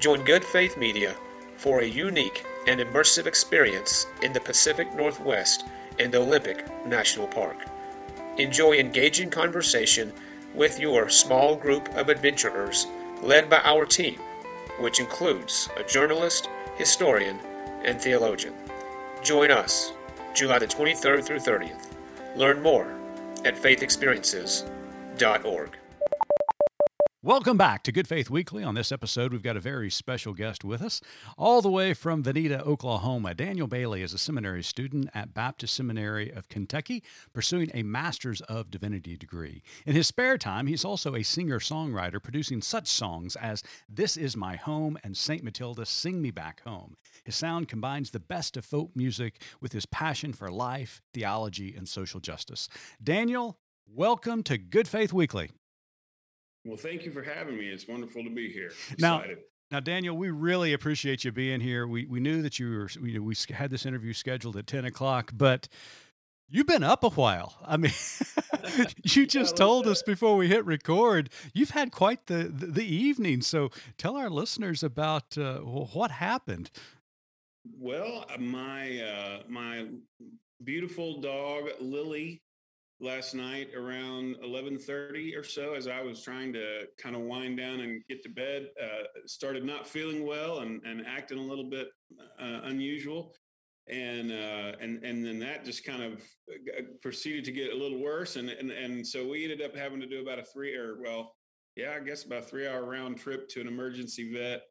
Join 0.00 0.24
Good 0.24 0.44
Faith 0.46 0.78
Media 0.78 1.14
for 1.58 1.80
a 1.80 1.84
unique 1.84 2.46
and 2.66 2.80
immersive 2.80 3.26
experience 3.26 4.06
in 4.22 4.32
the 4.32 4.40
Pacific 4.40 4.94
Northwest 4.94 5.66
and 5.98 6.14
Olympic 6.14 6.64
National 6.86 7.26
Park. 7.26 7.66
Enjoy 8.38 8.78
engaging 8.78 9.28
conversation 9.28 10.10
with 10.54 10.80
your 10.80 11.10
small 11.10 11.54
group 11.54 11.86
of 11.96 12.08
adventurers 12.08 12.86
led 13.20 13.50
by 13.50 13.58
our 13.58 13.84
team, 13.84 14.18
which 14.78 15.00
includes 15.00 15.68
a 15.76 15.84
journalist, 15.84 16.48
historian, 16.78 17.38
and 17.84 18.00
theologian. 18.00 18.54
Join 19.22 19.50
us 19.50 19.92
July 20.32 20.60
the 20.60 20.66
23rd 20.66 21.22
through 21.22 21.40
30th. 21.40 21.88
Learn 22.36 22.62
more 22.62 22.90
at 23.44 23.54
faithexperiences.org. 23.54 25.76
Welcome 27.22 27.58
back 27.58 27.82
to 27.82 27.92
Good 27.92 28.08
Faith 28.08 28.30
Weekly. 28.30 28.64
On 28.64 28.74
this 28.74 28.90
episode, 28.90 29.30
we've 29.30 29.42
got 29.42 29.58
a 29.58 29.60
very 29.60 29.90
special 29.90 30.32
guest 30.32 30.64
with 30.64 30.80
us, 30.80 31.02
all 31.36 31.60
the 31.60 31.70
way 31.70 31.92
from 31.92 32.22
Vinita, 32.22 32.62
Oklahoma. 32.62 33.34
Daniel 33.34 33.66
Bailey 33.66 34.00
is 34.00 34.14
a 34.14 34.18
seminary 34.18 34.62
student 34.62 35.10
at 35.12 35.34
Baptist 35.34 35.74
Seminary 35.74 36.30
of 36.30 36.48
Kentucky, 36.48 37.02
pursuing 37.34 37.70
a 37.74 37.82
Master's 37.82 38.40
of 38.40 38.70
Divinity 38.70 39.18
degree. 39.18 39.62
In 39.84 39.94
his 39.94 40.06
spare 40.06 40.38
time, 40.38 40.66
he's 40.66 40.82
also 40.82 41.14
a 41.14 41.22
singer 41.22 41.58
songwriter, 41.58 42.22
producing 42.22 42.62
such 42.62 42.86
songs 42.86 43.36
as 43.36 43.62
This 43.86 44.16
Is 44.16 44.34
My 44.34 44.56
Home 44.56 44.96
and 45.04 45.14
St. 45.14 45.44
Matilda 45.44 45.84
Sing 45.84 46.22
Me 46.22 46.30
Back 46.30 46.62
Home. 46.62 46.96
His 47.24 47.36
sound 47.36 47.68
combines 47.68 48.12
the 48.12 48.18
best 48.18 48.56
of 48.56 48.64
folk 48.64 48.92
music 48.96 49.42
with 49.60 49.72
his 49.72 49.84
passion 49.84 50.32
for 50.32 50.50
life, 50.50 51.02
theology, 51.12 51.74
and 51.76 51.86
social 51.86 52.20
justice. 52.20 52.70
Daniel, 53.04 53.58
welcome 53.86 54.42
to 54.44 54.56
Good 54.56 54.88
Faith 54.88 55.12
Weekly. 55.12 55.50
Well, 56.64 56.76
thank 56.76 57.04
you 57.04 57.10
for 57.12 57.22
having 57.22 57.56
me. 57.56 57.66
It's 57.68 57.88
wonderful 57.88 58.22
to 58.24 58.30
be 58.30 58.50
here. 58.50 58.72
Now- 58.98 59.18
Excited. 59.20 59.38
Now, 59.72 59.78
Daniel, 59.78 60.16
we 60.16 60.30
really 60.30 60.72
appreciate 60.72 61.22
you 61.24 61.30
being 61.30 61.60
here. 61.60 61.86
We 61.86 62.04
we 62.04 62.18
knew 62.18 62.42
that 62.42 62.58
you 62.58 62.70
were 62.70 62.90
we, 63.00 63.20
we 63.20 63.36
had 63.50 63.70
this 63.70 63.86
interview 63.86 64.12
scheduled 64.12 64.56
at 64.56 64.66
ten 64.66 64.84
o'clock, 64.84 65.30
but 65.32 65.68
you've 66.48 66.66
been 66.66 66.82
up 66.82 67.04
a 67.04 67.10
while. 67.10 67.56
I 67.64 67.76
mean, 67.76 67.92
you 69.04 69.26
just 69.26 69.56
told 69.56 69.86
us 69.86 70.02
before 70.02 70.36
we 70.36 70.48
hit 70.48 70.64
record 70.66 71.30
you've 71.54 71.70
had 71.70 71.92
quite 71.92 72.26
the 72.26 72.48
the, 72.48 72.66
the 72.66 72.84
evening. 72.84 73.42
So 73.42 73.70
tell 73.96 74.16
our 74.16 74.28
listeners 74.28 74.82
about 74.82 75.38
uh, 75.38 75.58
what 75.58 76.10
happened. 76.10 76.72
well, 77.78 78.26
uh, 78.28 78.38
my 78.38 79.00
uh, 79.00 79.42
my 79.48 79.86
beautiful 80.64 81.20
dog 81.20 81.68
Lily 81.80 82.42
last 83.00 83.34
night 83.34 83.74
around 83.74 84.36
11:30 84.44 85.36
or 85.36 85.42
so, 85.42 85.74
as 85.74 85.86
I 85.86 86.02
was 86.02 86.22
trying 86.22 86.52
to 86.52 86.86
kind 86.98 87.16
of 87.16 87.22
wind 87.22 87.56
down 87.56 87.80
and 87.80 88.02
get 88.08 88.22
to 88.22 88.28
bed. 88.28 88.68
Uh, 88.80 89.04
started 89.26 89.64
not 89.64 89.86
feeling 89.86 90.26
well 90.26 90.60
and, 90.60 90.82
and 90.84 91.06
acting 91.06 91.38
a 91.38 91.42
little 91.42 91.68
bit 91.68 91.88
uh, 92.38 92.60
unusual, 92.64 93.34
and 93.88 94.30
uh, 94.30 94.72
and 94.80 95.02
and 95.02 95.24
then 95.24 95.38
that 95.40 95.64
just 95.64 95.84
kind 95.84 96.02
of 96.02 96.22
uh, 96.50 96.82
proceeded 97.02 97.44
to 97.44 97.52
get 97.52 97.72
a 97.72 97.76
little 97.76 98.00
worse, 98.00 98.36
and 98.36 98.50
and 98.50 98.70
and 98.70 99.06
so 99.06 99.26
we 99.26 99.44
ended 99.44 99.62
up 99.62 99.74
having 99.74 100.00
to 100.00 100.06
do 100.06 100.22
about 100.22 100.38
a 100.38 100.44
three 100.44 100.74
or 100.74 101.00
well, 101.02 101.34
yeah, 101.76 101.96
I 101.96 102.04
guess 102.04 102.24
about 102.24 102.44
a 102.44 102.46
three 102.46 102.66
hour 102.66 102.84
round 102.84 103.18
trip 103.18 103.48
to 103.50 103.60
an 103.60 103.66
emergency 103.66 104.32
vet 104.32 104.62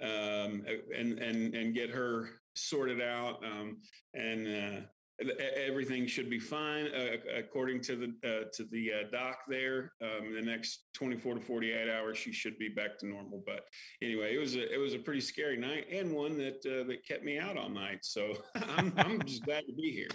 um, 0.00 0.64
and 0.94 1.18
and 1.18 1.54
and 1.54 1.74
get 1.74 1.90
her 1.90 2.28
sorted 2.54 3.00
out. 3.00 3.42
Um, 3.44 3.78
and 4.14 4.46
uh, 4.46 4.80
everything 5.20 6.06
should 6.06 6.30
be 6.30 6.38
fine 6.38 6.86
uh, 6.86 7.16
according 7.36 7.80
to 7.82 7.96
the 7.96 8.28
uh, 8.28 8.44
to 8.52 8.64
the 8.64 8.90
uh, 8.92 9.10
doc 9.10 9.38
there. 9.48 9.92
Um, 10.02 10.34
the 10.34 10.42
next 10.42 10.86
24 10.94 11.36
to 11.36 11.40
48 11.40 11.90
hours, 11.90 12.18
she 12.18 12.32
should 12.32 12.58
be 12.58 12.68
back 12.68 12.98
to 12.98 13.06
normal. 13.06 13.42
But 13.44 13.64
anyway, 14.02 14.34
it 14.34 14.38
was 14.38 14.54
a 14.54 14.72
it 14.72 14.78
was 14.78 14.94
a 14.94 14.98
pretty 14.98 15.20
scary 15.20 15.56
night 15.56 15.86
and 15.90 16.12
one 16.12 16.38
that 16.38 16.64
uh, 16.66 16.86
that 16.86 17.06
kept 17.06 17.24
me 17.24 17.38
out 17.38 17.56
all 17.56 17.70
night. 17.70 18.00
So 18.02 18.34
I'm, 18.76 18.92
I'm 18.96 19.22
just 19.22 19.44
glad 19.44 19.64
to 19.66 19.72
be 19.72 19.90
here. 19.90 20.08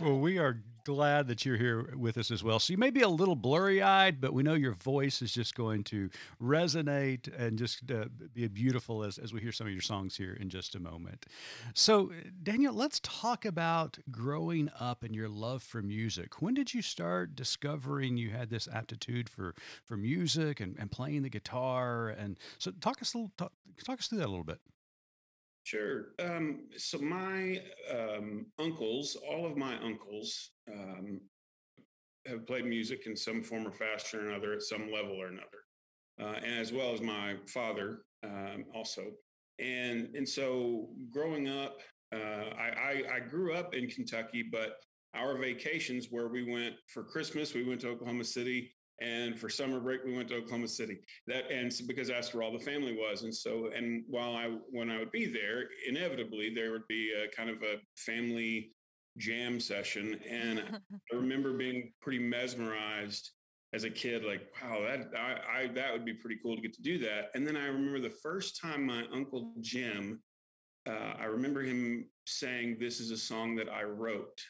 well, 0.00 0.18
we 0.18 0.38
are 0.38 0.62
glad 0.84 1.28
that 1.28 1.44
you're 1.44 1.56
here 1.56 1.94
with 1.96 2.16
us 2.18 2.30
as 2.30 2.44
well. 2.44 2.58
So 2.58 2.72
you 2.72 2.78
may 2.78 2.90
be 2.90 3.02
a 3.02 3.08
little 3.08 3.36
blurry 3.36 3.82
eyed, 3.82 4.20
but 4.20 4.32
we 4.32 4.42
know 4.42 4.54
your 4.54 4.72
voice 4.72 5.22
is 5.22 5.32
just 5.32 5.54
going 5.54 5.84
to 5.84 6.10
resonate 6.42 7.28
and 7.38 7.58
just 7.58 7.90
uh, 7.90 8.06
be 8.32 8.46
beautiful 8.48 9.02
as, 9.02 9.18
as 9.18 9.32
we 9.32 9.40
hear 9.40 9.52
some 9.52 9.66
of 9.66 9.72
your 9.72 9.82
songs 9.82 10.16
here 10.16 10.34
in 10.34 10.48
just 10.48 10.74
a 10.74 10.80
moment. 10.80 11.26
So, 11.74 12.12
Daniel, 12.42 12.74
let's 12.74 13.00
talk 13.00 13.44
about 13.44 13.98
growing 14.10 14.70
up 14.78 15.02
and 15.02 15.14
your 15.14 15.28
love 15.28 15.62
for 15.62 15.82
music. 15.82 16.40
When 16.40 16.54
did 16.54 16.74
you 16.74 16.82
start 16.82 17.34
discovering 17.34 18.16
you 18.16 18.30
had 18.30 18.50
this 18.50 18.68
aptitude 18.72 19.28
for, 19.28 19.54
for 19.84 19.96
music 19.96 20.60
and, 20.60 20.76
and 20.78 20.90
playing 20.90 21.22
the 21.22 21.30
guitar? 21.30 22.10
And 22.10 22.38
so, 22.58 22.70
talk 22.80 23.00
us, 23.00 23.14
a 23.14 23.18
little, 23.18 23.32
talk, 23.36 23.52
talk 23.84 23.98
us 23.98 24.06
through 24.06 24.18
that 24.18 24.26
a 24.26 24.28
little 24.28 24.44
bit. 24.44 24.60
Sure. 25.64 26.08
Um, 26.18 26.64
so 26.76 26.98
my 26.98 27.62
um, 27.90 28.46
uncles, 28.58 29.16
all 29.26 29.46
of 29.46 29.56
my 29.56 29.78
uncles, 29.78 30.50
um, 30.72 31.20
have 32.26 32.46
played 32.46 32.64
music 32.64 33.06
in 33.06 33.16
some 33.16 33.42
form 33.42 33.66
or 33.66 33.72
fashion 33.72 34.20
or 34.20 34.28
another 34.30 34.52
at 34.54 34.62
some 34.62 34.90
level 34.90 35.12
or 35.12 35.26
another, 35.26 35.62
uh, 36.20 36.38
and 36.44 36.60
as 36.60 36.72
well 36.72 36.92
as 36.92 37.00
my 37.00 37.36
father 37.46 38.00
um, 38.24 38.64
also. 38.74 39.02
And 39.58 40.14
and 40.14 40.28
so 40.28 40.88
growing 41.10 41.48
up, 41.48 41.80
uh, 42.14 42.50
I, 42.58 43.02
I, 43.08 43.16
I 43.16 43.20
grew 43.20 43.54
up 43.54 43.74
in 43.74 43.88
Kentucky, 43.88 44.44
but 44.50 44.76
our 45.14 45.38
vacations 45.38 46.08
where 46.10 46.28
we 46.28 46.50
went 46.50 46.74
for 46.88 47.04
Christmas, 47.04 47.54
we 47.54 47.64
went 47.64 47.80
to 47.82 47.88
Oklahoma 47.88 48.24
City 48.24 48.72
and 49.00 49.38
for 49.38 49.48
summer 49.48 49.80
break 49.80 50.04
we 50.04 50.14
went 50.14 50.28
to 50.28 50.36
oklahoma 50.36 50.68
city 50.68 50.98
that 51.26 51.50
and 51.50 51.72
so 51.72 51.84
because 51.86 52.08
that's 52.08 52.32
where 52.32 52.42
all 52.42 52.52
the 52.52 52.64
family 52.64 52.94
was 52.94 53.22
and 53.24 53.34
so 53.34 53.70
and 53.74 54.04
while 54.08 54.34
i 54.36 54.48
when 54.70 54.90
i 54.90 54.98
would 54.98 55.10
be 55.10 55.26
there 55.26 55.64
inevitably 55.88 56.52
there 56.54 56.70
would 56.70 56.86
be 56.88 57.12
a 57.12 57.34
kind 57.34 57.50
of 57.50 57.56
a 57.62 57.76
family 57.96 58.70
jam 59.18 59.60
session 59.60 60.18
and 60.28 60.60
i 61.12 61.16
remember 61.16 61.52
being 61.52 61.92
pretty 62.00 62.18
mesmerized 62.18 63.30
as 63.72 63.84
a 63.84 63.90
kid 63.90 64.24
like 64.24 64.42
wow 64.62 64.80
that 64.82 65.10
I, 65.16 65.62
I 65.62 65.66
that 65.68 65.92
would 65.92 66.04
be 66.04 66.14
pretty 66.14 66.36
cool 66.42 66.56
to 66.56 66.62
get 66.62 66.74
to 66.74 66.82
do 66.82 66.98
that 66.98 67.30
and 67.34 67.46
then 67.46 67.56
i 67.56 67.66
remember 67.66 68.00
the 68.00 68.10
first 68.10 68.60
time 68.60 68.86
my 68.86 69.04
uncle 69.12 69.52
jim 69.60 70.20
uh, 70.88 71.14
i 71.18 71.24
remember 71.24 71.62
him 71.62 72.06
saying 72.26 72.76
this 72.78 73.00
is 73.00 73.10
a 73.10 73.16
song 73.16 73.56
that 73.56 73.68
i 73.68 73.82
wrote 73.82 74.40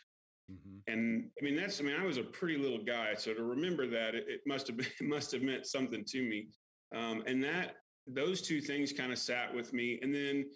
Mm-hmm. 0.50 0.92
And 0.92 1.30
I 1.40 1.44
mean, 1.44 1.56
that's, 1.56 1.80
I 1.80 1.84
mean, 1.84 1.96
I 1.96 2.04
was 2.04 2.18
a 2.18 2.22
pretty 2.22 2.56
little 2.56 2.82
guy. 2.82 3.14
So 3.14 3.32
to 3.34 3.42
remember 3.42 3.86
that, 3.88 4.14
it, 4.14 4.24
it 4.28 4.40
must 4.46 4.66
have 4.66 4.76
been, 4.76 4.86
it 5.00 5.06
must 5.06 5.32
have 5.32 5.42
meant 5.42 5.66
something 5.66 6.04
to 6.06 6.22
me. 6.22 6.48
Um, 6.94 7.22
and 7.26 7.42
that, 7.44 7.76
those 8.06 8.42
two 8.42 8.60
things 8.60 8.92
kind 8.92 9.12
of 9.12 9.18
sat 9.18 9.54
with 9.54 9.72
me. 9.72 9.98
And 10.02 10.14
then 10.14 10.46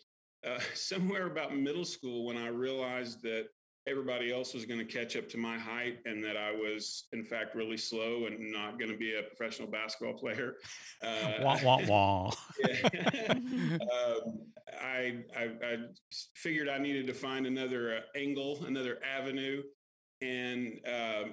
uh, 0.46 0.60
somewhere 0.74 1.26
about 1.26 1.56
middle 1.56 1.84
school, 1.84 2.26
when 2.26 2.36
I 2.36 2.48
realized 2.48 3.22
that 3.22 3.46
everybody 3.88 4.32
else 4.32 4.54
was 4.54 4.64
going 4.64 4.78
to 4.78 4.84
catch 4.84 5.16
up 5.16 5.28
to 5.30 5.38
my 5.38 5.58
height 5.58 5.98
and 6.04 6.22
that 6.24 6.36
I 6.36 6.52
was, 6.52 7.04
in 7.12 7.24
fact, 7.24 7.54
really 7.54 7.76
slow 7.76 8.26
and 8.26 8.52
not 8.52 8.78
going 8.78 8.90
to 8.90 8.96
be 8.96 9.16
a 9.16 9.22
professional 9.22 9.68
basketball 9.68 10.14
player. 10.14 10.56
Uh, 11.00 11.34
wah, 11.42 11.56
wah, 11.62 11.80
wah. 11.86 12.26
um, 13.30 14.40
I, 14.82 15.22
I, 15.36 15.44
I, 15.62 15.76
figured 16.34 16.68
I 16.68 16.78
needed 16.78 17.06
to 17.06 17.14
find 17.14 17.46
another 17.46 17.98
uh, 17.98 18.18
angle, 18.18 18.64
another 18.66 18.98
avenue. 19.04 19.62
And 20.20 20.80
um, 20.86 21.32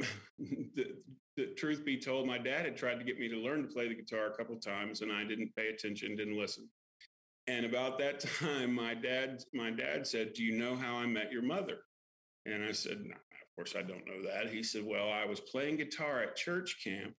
the, 0.76 0.98
the, 1.36 1.48
truth 1.58 1.84
be 1.84 1.98
told, 1.98 2.28
my 2.28 2.38
dad 2.38 2.66
had 2.66 2.78
tried 2.78 3.00
to 3.00 3.04
get 3.04 3.18
me 3.18 3.28
to 3.28 3.38
learn 3.38 3.64
to 3.64 3.68
play 3.68 3.88
the 3.88 3.96
guitar 3.96 4.28
a 4.28 4.38
couple 4.38 4.56
times, 4.58 5.02
and 5.02 5.12
I 5.12 5.24
didn't 5.24 5.56
pay 5.56 5.70
attention, 5.70 6.16
didn't 6.16 6.38
listen. 6.38 6.70
And 7.48 7.66
about 7.66 7.98
that 8.00 8.20
time, 8.20 8.76
my 8.76 8.94
dad, 8.94 9.44
my 9.52 9.72
dad 9.72 10.06
said, 10.06 10.34
"Do 10.34 10.44
you 10.44 10.56
know 10.56 10.76
how 10.76 10.96
I 10.96 11.08
met 11.08 11.32
your 11.32 11.42
mother?" 11.42 11.80
And 12.46 12.64
I 12.64 12.72
said, 12.72 12.98
"Of 12.98 13.56
course 13.56 13.76
I 13.76 13.82
don't 13.82 14.06
know 14.06 14.22
that." 14.24 14.50
He 14.52 14.64
said, 14.64 14.84
"Well, 14.86 15.10
I 15.12 15.26
was 15.26 15.40
playing 15.40 15.78
guitar 15.78 16.22
at 16.22 16.36
church 16.36 16.82
camp." 16.84 17.16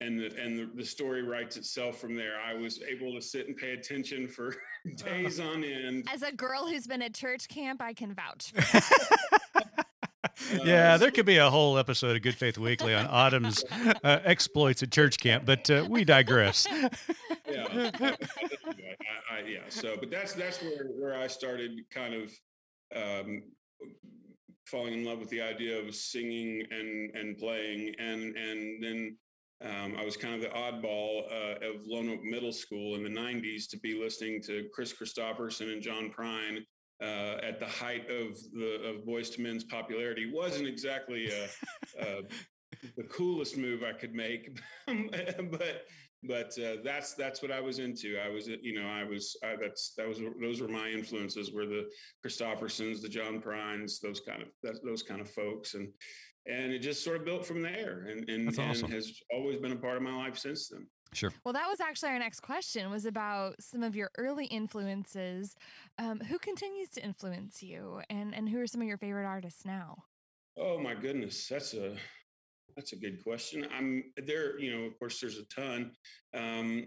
And 0.00 0.20
the, 0.20 0.26
and 0.40 0.56
the, 0.56 0.70
the 0.76 0.84
story 0.84 1.22
writes 1.22 1.56
itself 1.56 2.00
from 2.00 2.14
there. 2.14 2.34
I 2.40 2.54
was 2.54 2.80
able 2.82 3.14
to 3.14 3.20
sit 3.20 3.48
and 3.48 3.56
pay 3.56 3.72
attention 3.72 4.28
for 4.28 4.54
days 4.96 5.40
on 5.40 5.64
end. 5.64 6.06
As 6.12 6.22
a 6.22 6.30
girl 6.30 6.68
who's 6.68 6.86
been 6.86 7.02
at 7.02 7.14
church 7.14 7.48
camp, 7.48 7.82
I 7.82 7.94
can 7.94 8.14
vouch. 8.14 8.52
yeah, 10.64 10.96
there 10.98 11.10
could 11.10 11.26
be 11.26 11.38
a 11.38 11.50
whole 11.50 11.78
episode 11.78 12.14
of 12.14 12.22
Good 12.22 12.36
Faith 12.36 12.58
Weekly 12.58 12.94
on 12.94 13.06
Autumn's 13.06 13.64
uh, 13.72 14.20
exploits 14.24 14.84
at 14.84 14.92
church 14.92 15.18
camp, 15.18 15.44
but 15.44 15.68
uh, 15.68 15.84
we 15.88 16.04
digress. 16.04 16.66
yeah, 16.70 17.90
I, 18.00 18.16
I, 19.30 19.40
yeah. 19.48 19.62
So, 19.68 19.96
but 19.98 20.10
that's 20.10 20.34
that's 20.34 20.62
where 20.62 20.86
where 20.96 21.18
I 21.18 21.26
started 21.26 21.80
kind 21.90 22.14
of 22.14 22.30
um, 22.94 23.42
falling 24.66 24.94
in 24.94 25.04
love 25.04 25.18
with 25.18 25.30
the 25.30 25.40
idea 25.40 25.78
of 25.78 25.94
singing 25.94 26.62
and 26.70 27.14
and 27.14 27.38
playing, 27.38 27.94
and 27.98 28.36
and 28.36 28.82
then 28.82 29.16
um, 29.64 29.96
I 29.98 30.04
was 30.04 30.16
kind 30.16 30.34
of 30.34 30.40
the 30.40 30.48
oddball 30.48 31.24
uh, 31.32 31.68
of 31.68 31.86
Lone 31.86 32.10
Oak 32.10 32.22
Middle 32.22 32.52
School 32.52 32.94
in 32.94 33.02
the 33.02 33.10
'90s 33.10 33.68
to 33.70 33.78
be 33.78 34.00
listening 34.00 34.40
to 34.42 34.68
Kris 34.72 34.92
Kristofferson 34.92 35.72
and 35.72 35.82
John 35.82 36.12
Prine 36.16 36.58
uh, 37.02 37.38
at 37.42 37.58
the 37.58 37.66
height 37.66 38.08
of 38.10 38.36
the 38.52 38.80
of 38.84 39.04
Boyz 39.04 39.38
II 39.38 39.44
Men's 39.44 39.64
popularity. 39.64 40.30
Wasn't 40.32 40.66
exactly 40.66 41.30
a, 41.30 41.44
a, 42.00 42.22
the 42.96 43.04
coolest 43.04 43.56
move 43.56 43.82
I 43.82 43.92
could 43.92 44.14
make, 44.14 44.58
but 44.86 45.84
but 46.24 46.56
uh, 46.58 46.76
that's 46.82 47.14
that's 47.14 47.42
what 47.42 47.50
I 47.50 47.60
was 47.60 47.78
into. 47.78 48.18
I 48.18 48.28
was 48.28 48.48
you 48.48 48.74
know 48.74 48.88
I 48.88 49.04
was 49.04 49.36
I, 49.44 49.54
that's 49.60 49.94
that 49.96 50.08
was 50.08 50.20
those 50.40 50.60
were 50.60 50.68
my 50.68 50.88
influences 50.88 51.52
were 51.52 51.66
the 51.66 51.88
Kristoffersons, 52.24 53.00
the 53.00 53.08
John 53.08 53.40
Prines, 53.40 54.00
those 54.00 54.20
kind 54.20 54.42
of 54.42 54.48
that, 54.62 54.84
those 54.84 55.02
kind 55.02 55.20
of 55.20 55.30
folks, 55.30 55.74
and 55.74 55.88
and 56.46 56.72
it 56.72 56.80
just 56.80 57.04
sort 57.04 57.16
of 57.16 57.24
built 57.24 57.46
from 57.46 57.62
there, 57.62 58.06
and 58.08 58.28
and, 58.28 58.48
awesome. 58.48 58.86
and 58.86 58.94
has 58.94 59.12
always 59.32 59.58
been 59.58 59.72
a 59.72 59.76
part 59.76 59.96
of 59.96 60.02
my 60.02 60.14
life 60.14 60.36
since 60.36 60.68
then. 60.68 60.86
Sure. 61.14 61.32
Well, 61.44 61.54
that 61.54 61.68
was 61.68 61.80
actually 61.80 62.10
our 62.10 62.18
next 62.18 62.40
question 62.40 62.90
was 62.90 63.06
about 63.06 63.62
some 63.62 63.82
of 63.82 63.96
your 63.96 64.10
early 64.18 64.44
influences. 64.46 65.56
Um, 65.98 66.20
who 66.20 66.38
continues 66.38 66.90
to 66.90 67.04
influence 67.04 67.62
you, 67.62 68.00
and 68.10 68.34
and 68.34 68.48
who 68.48 68.60
are 68.60 68.66
some 68.66 68.80
of 68.80 68.88
your 68.88 68.98
favorite 68.98 69.26
artists 69.26 69.64
now? 69.64 70.02
Oh 70.56 70.78
my 70.78 70.94
goodness, 70.94 71.46
that's 71.46 71.74
a 71.74 71.96
that's 72.78 72.92
a 72.92 72.96
good 72.96 73.24
question. 73.24 73.66
I'm 73.76 74.04
there. 74.24 74.56
You 74.60 74.70
know, 74.70 74.84
of 74.84 74.96
course, 75.00 75.20
there's 75.20 75.36
a 75.36 75.44
ton. 75.46 75.90
Um, 76.32 76.86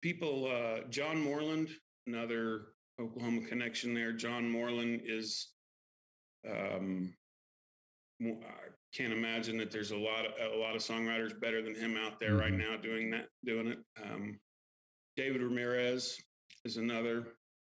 people, 0.00 0.46
uh, 0.46 0.88
John 0.90 1.20
Moreland, 1.20 1.70
another 2.06 2.66
Oklahoma 3.00 3.40
connection 3.48 3.94
there. 3.94 4.12
John 4.12 4.48
Moreland 4.48 5.00
is 5.04 5.48
um, 6.48 7.12
I 8.22 8.68
can't 8.94 9.12
imagine 9.12 9.58
that 9.58 9.72
there's 9.72 9.90
a 9.90 9.96
lot 9.96 10.24
of 10.24 10.52
a 10.52 10.56
lot 10.56 10.76
of 10.76 10.82
songwriters 10.82 11.38
better 11.40 11.62
than 11.62 11.74
him 11.74 11.96
out 11.96 12.20
there 12.20 12.30
mm-hmm. 12.30 12.40
right 12.40 12.52
now 12.52 12.76
doing 12.80 13.10
that 13.10 13.26
doing 13.44 13.66
it. 13.66 13.78
Um, 14.00 14.38
David 15.16 15.42
Ramirez 15.42 16.16
is 16.64 16.76
another. 16.76 17.26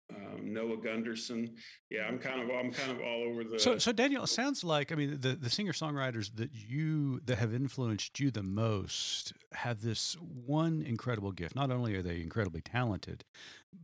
Um, 0.09 0.53
Noah 0.53 0.77
Gundersen. 0.77 1.49
Yeah, 1.89 2.05
I'm 2.07 2.19
kind 2.19 2.41
of 2.41 2.49
I'm 2.49 2.71
kind 2.71 2.91
of 2.91 2.99
all 2.99 3.23
over 3.23 3.43
the. 3.43 3.59
So, 3.59 3.77
so 3.77 3.91
Daniel, 3.91 4.23
it 4.23 4.27
sounds 4.27 4.63
like 4.63 4.91
I 4.91 4.95
mean 4.95 5.17
the 5.19 5.35
the 5.35 5.49
singer 5.49 5.71
songwriters 5.71 6.35
that 6.35 6.51
you 6.53 7.21
that 7.25 7.37
have 7.37 7.53
influenced 7.53 8.19
you 8.19 8.29
the 8.29 8.43
most 8.43 9.33
have 9.53 9.81
this 9.81 10.15
one 10.19 10.81
incredible 10.81 11.31
gift. 11.31 11.55
Not 11.55 11.71
only 11.71 11.95
are 11.95 12.01
they 12.01 12.21
incredibly 12.21 12.61
talented, 12.61 13.23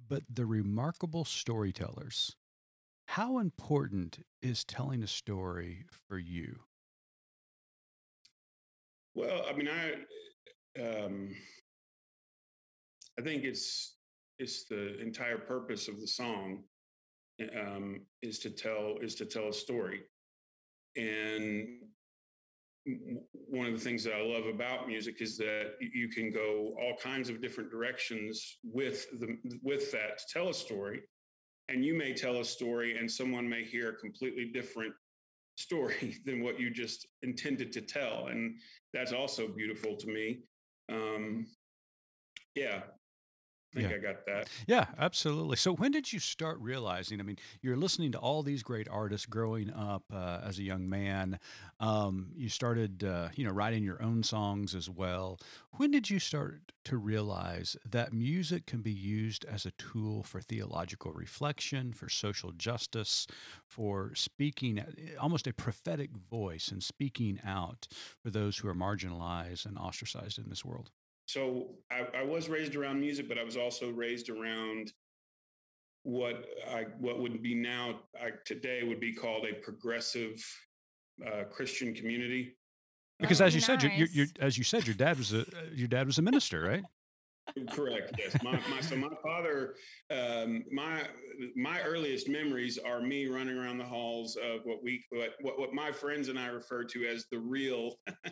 but 0.07 0.23
the 0.29 0.45
remarkable 0.45 1.25
storytellers. 1.25 2.35
How 3.07 3.39
important 3.39 4.19
is 4.41 4.63
telling 4.63 5.01
a 5.01 5.07
story 5.07 5.85
for 6.07 6.19
you? 6.19 6.59
Well, 9.15 9.45
I 9.49 9.53
mean, 9.53 9.67
I 9.67 10.81
um, 10.81 11.35
I 13.17 13.21
think 13.21 13.43
it's 13.43 13.95
it's 14.39 14.63
the 14.65 14.99
entire 15.01 15.37
purpose 15.37 15.87
of 15.87 15.99
the 15.99 16.07
song 16.07 16.63
um, 17.57 18.01
is 18.21 18.39
to 18.39 18.49
tell 18.49 18.95
is 19.01 19.15
to 19.15 19.25
tell 19.25 19.49
a 19.49 19.53
story, 19.53 20.01
and 20.95 21.67
one 23.31 23.67
of 23.67 23.73
the 23.73 23.79
things 23.79 24.03
that 24.03 24.13
I 24.13 24.21
love 24.21 24.45
about 24.45 24.87
music 24.87 25.21
is 25.21 25.37
that 25.37 25.73
you 25.79 26.09
can 26.09 26.31
go 26.31 26.75
all 26.81 26.95
kinds 27.01 27.29
of 27.29 27.41
different 27.41 27.69
directions 27.69 28.57
with 28.63 29.05
the 29.19 29.37
with 29.61 29.91
that 29.91 30.19
to 30.19 30.23
tell 30.33 30.49
a 30.49 30.53
story, 30.53 31.01
and 31.67 31.83
you 31.83 31.93
may 31.93 32.13
tell 32.13 32.39
a 32.39 32.45
story, 32.45 32.97
and 32.97 33.09
someone 33.09 33.47
may 33.47 33.63
hear 33.63 33.89
a 33.89 33.95
completely 33.95 34.51
different 34.53 34.93
story 35.57 36.15
than 36.25 36.41
what 36.43 36.59
you 36.59 36.69
just 36.69 37.07
intended 37.21 37.71
to 37.73 37.81
tell, 37.81 38.27
and 38.27 38.57
that's 38.93 39.13
also 39.13 39.47
beautiful 39.47 39.95
to 39.97 40.07
me. 40.07 40.39
Um, 40.91 41.45
yeah, 42.55 42.81
I 43.75 43.79
think 43.79 43.89
Yeah. 43.89 43.95
I 43.95 43.97
got 43.99 44.25
that. 44.25 44.49
Yeah, 44.67 44.85
absolutely. 44.97 45.57
So 45.57 45.73
when 45.73 45.91
did 45.91 46.11
you 46.11 46.19
start 46.19 46.57
realizing? 46.59 47.19
I 47.19 47.23
mean, 47.23 47.37
you're 47.61 47.75
listening 47.77 48.11
to 48.13 48.17
all 48.17 48.41
these 48.41 48.63
great 48.63 48.87
artists 48.89 49.25
growing 49.27 49.71
up 49.71 50.03
uh, 50.11 50.39
as 50.43 50.57
a 50.59 50.63
young 50.63 50.89
man. 50.89 51.39
Um, 51.79 52.31
you 52.35 52.49
started, 52.49 53.03
uh, 53.03 53.29
you 53.35 53.45
know, 53.45 53.51
writing 53.51 53.83
your 53.83 54.01
own 54.01 54.23
songs 54.23 54.73
as 54.73 54.89
well. 54.89 55.39
When 55.77 55.91
did 55.91 56.09
you 56.09 56.19
start 56.19 56.71
to 56.85 56.97
realize 56.97 57.77
that 57.89 58.13
music 58.13 58.65
can 58.65 58.81
be 58.81 58.91
used 58.91 59.45
as 59.45 59.65
a 59.65 59.71
tool 59.71 60.23
for 60.23 60.41
theological 60.41 61.11
reflection, 61.13 61.93
for 61.93 62.09
social 62.09 62.51
justice, 62.51 63.27
for 63.67 64.13
speaking, 64.15 64.79
eh, 64.79 64.85
almost 65.19 65.47
a 65.47 65.53
prophetic 65.53 66.11
voice 66.29 66.69
and 66.69 66.83
speaking 66.83 67.39
out 67.45 67.87
for 68.21 68.29
those 68.31 68.57
who 68.57 68.67
are 68.67 68.75
marginalized 68.75 69.65
and 69.65 69.77
ostracized 69.77 70.39
in 70.39 70.49
this 70.49 70.65
world? 70.65 70.91
So 71.29 71.75
I, 71.91 72.21
I 72.21 72.23
was 72.23 72.49
raised 72.49 72.75
around 72.75 72.99
music, 72.99 73.29
but 73.29 73.37
I 73.37 73.43
was 73.43 73.55
also 73.55 73.91
raised 73.91 74.29
around 74.31 74.91
what 76.01 76.43
I 76.67 76.87
what 76.97 77.19
would 77.19 77.43
be 77.43 77.53
now 77.53 77.99
I, 78.19 78.31
today 78.45 78.81
would 78.83 78.99
be 78.99 79.13
called 79.13 79.45
a 79.45 79.53
progressive 79.53 80.43
uh, 81.23 81.43
Christian 81.51 81.93
community. 81.93 82.57
Because 83.19 83.41
Oh, 83.41 83.45
as 83.45 83.53
you 83.53 83.61
said, 83.61 83.83
your, 83.83 83.91
your, 83.91 84.07
your, 84.07 84.25
nice. 84.25 84.33
as 84.41 84.57
you 84.57 84.63
said, 84.63 84.87
your 84.87 84.95
dad 84.95 85.19
was 85.19 85.31
a 85.31 85.45
your 85.71 85.87
dad 85.87 86.07
was 86.07 86.17
a 86.17 86.23
minister, 86.23 86.61
right? 86.61 86.83
Correct. 87.71 88.13
Yes. 88.17 88.35
My, 88.43 88.59
my 88.69 88.81
so 88.81 88.95
my 88.95 89.09
father, 89.21 89.75
um, 90.09 90.63
my 90.71 91.03
my 91.55 91.81
earliest 91.81 92.27
memories 92.27 92.77
are 92.77 93.01
me 93.01 93.27
running 93.27 93.57
around 93.57 93.77
the 93.77 93.85
halls 93.85 94.35
of 94.35 94.61
what 94.65 94.83
we 94.83 95.03
what 95.11 95.33
what, 95.41 95.73
my 95.73 95.91
friends 95.91 96.29
and 96.29 96.37
I 96.37 96.47
refer 96.47 96.83
to 96.85 97.05
as 97.05 97.25
the 97.31 97.39
real, 97.39 97.93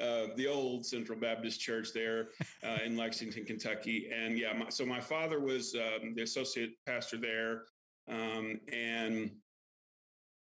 uh, 0.00 0.26
the 0.36 0.46
old 0.48 0.86
Central 0.86 1.18
Baptist 1.18 1.60
Church 1.60 1.92
there 1.92 2.28
uh, 2.64 2.78
in 2.84 2.96
Lexington, 2.96 3.44
Kentucky. 3.44 4.10
And 4.14 4.38
yeah, 4.38 4.52
my, 4.52 4.68
so 4.68 4.84
my 4.84 5.00
father 5.00 5.40
was 5.40 5.74
um, 5.74 6.14
the 6.14 6.22
associate 6.22 6.70
pastor 6.86 7.16
there, 7.16 7.62
um, 8.10 8.60
and 8.72 9.30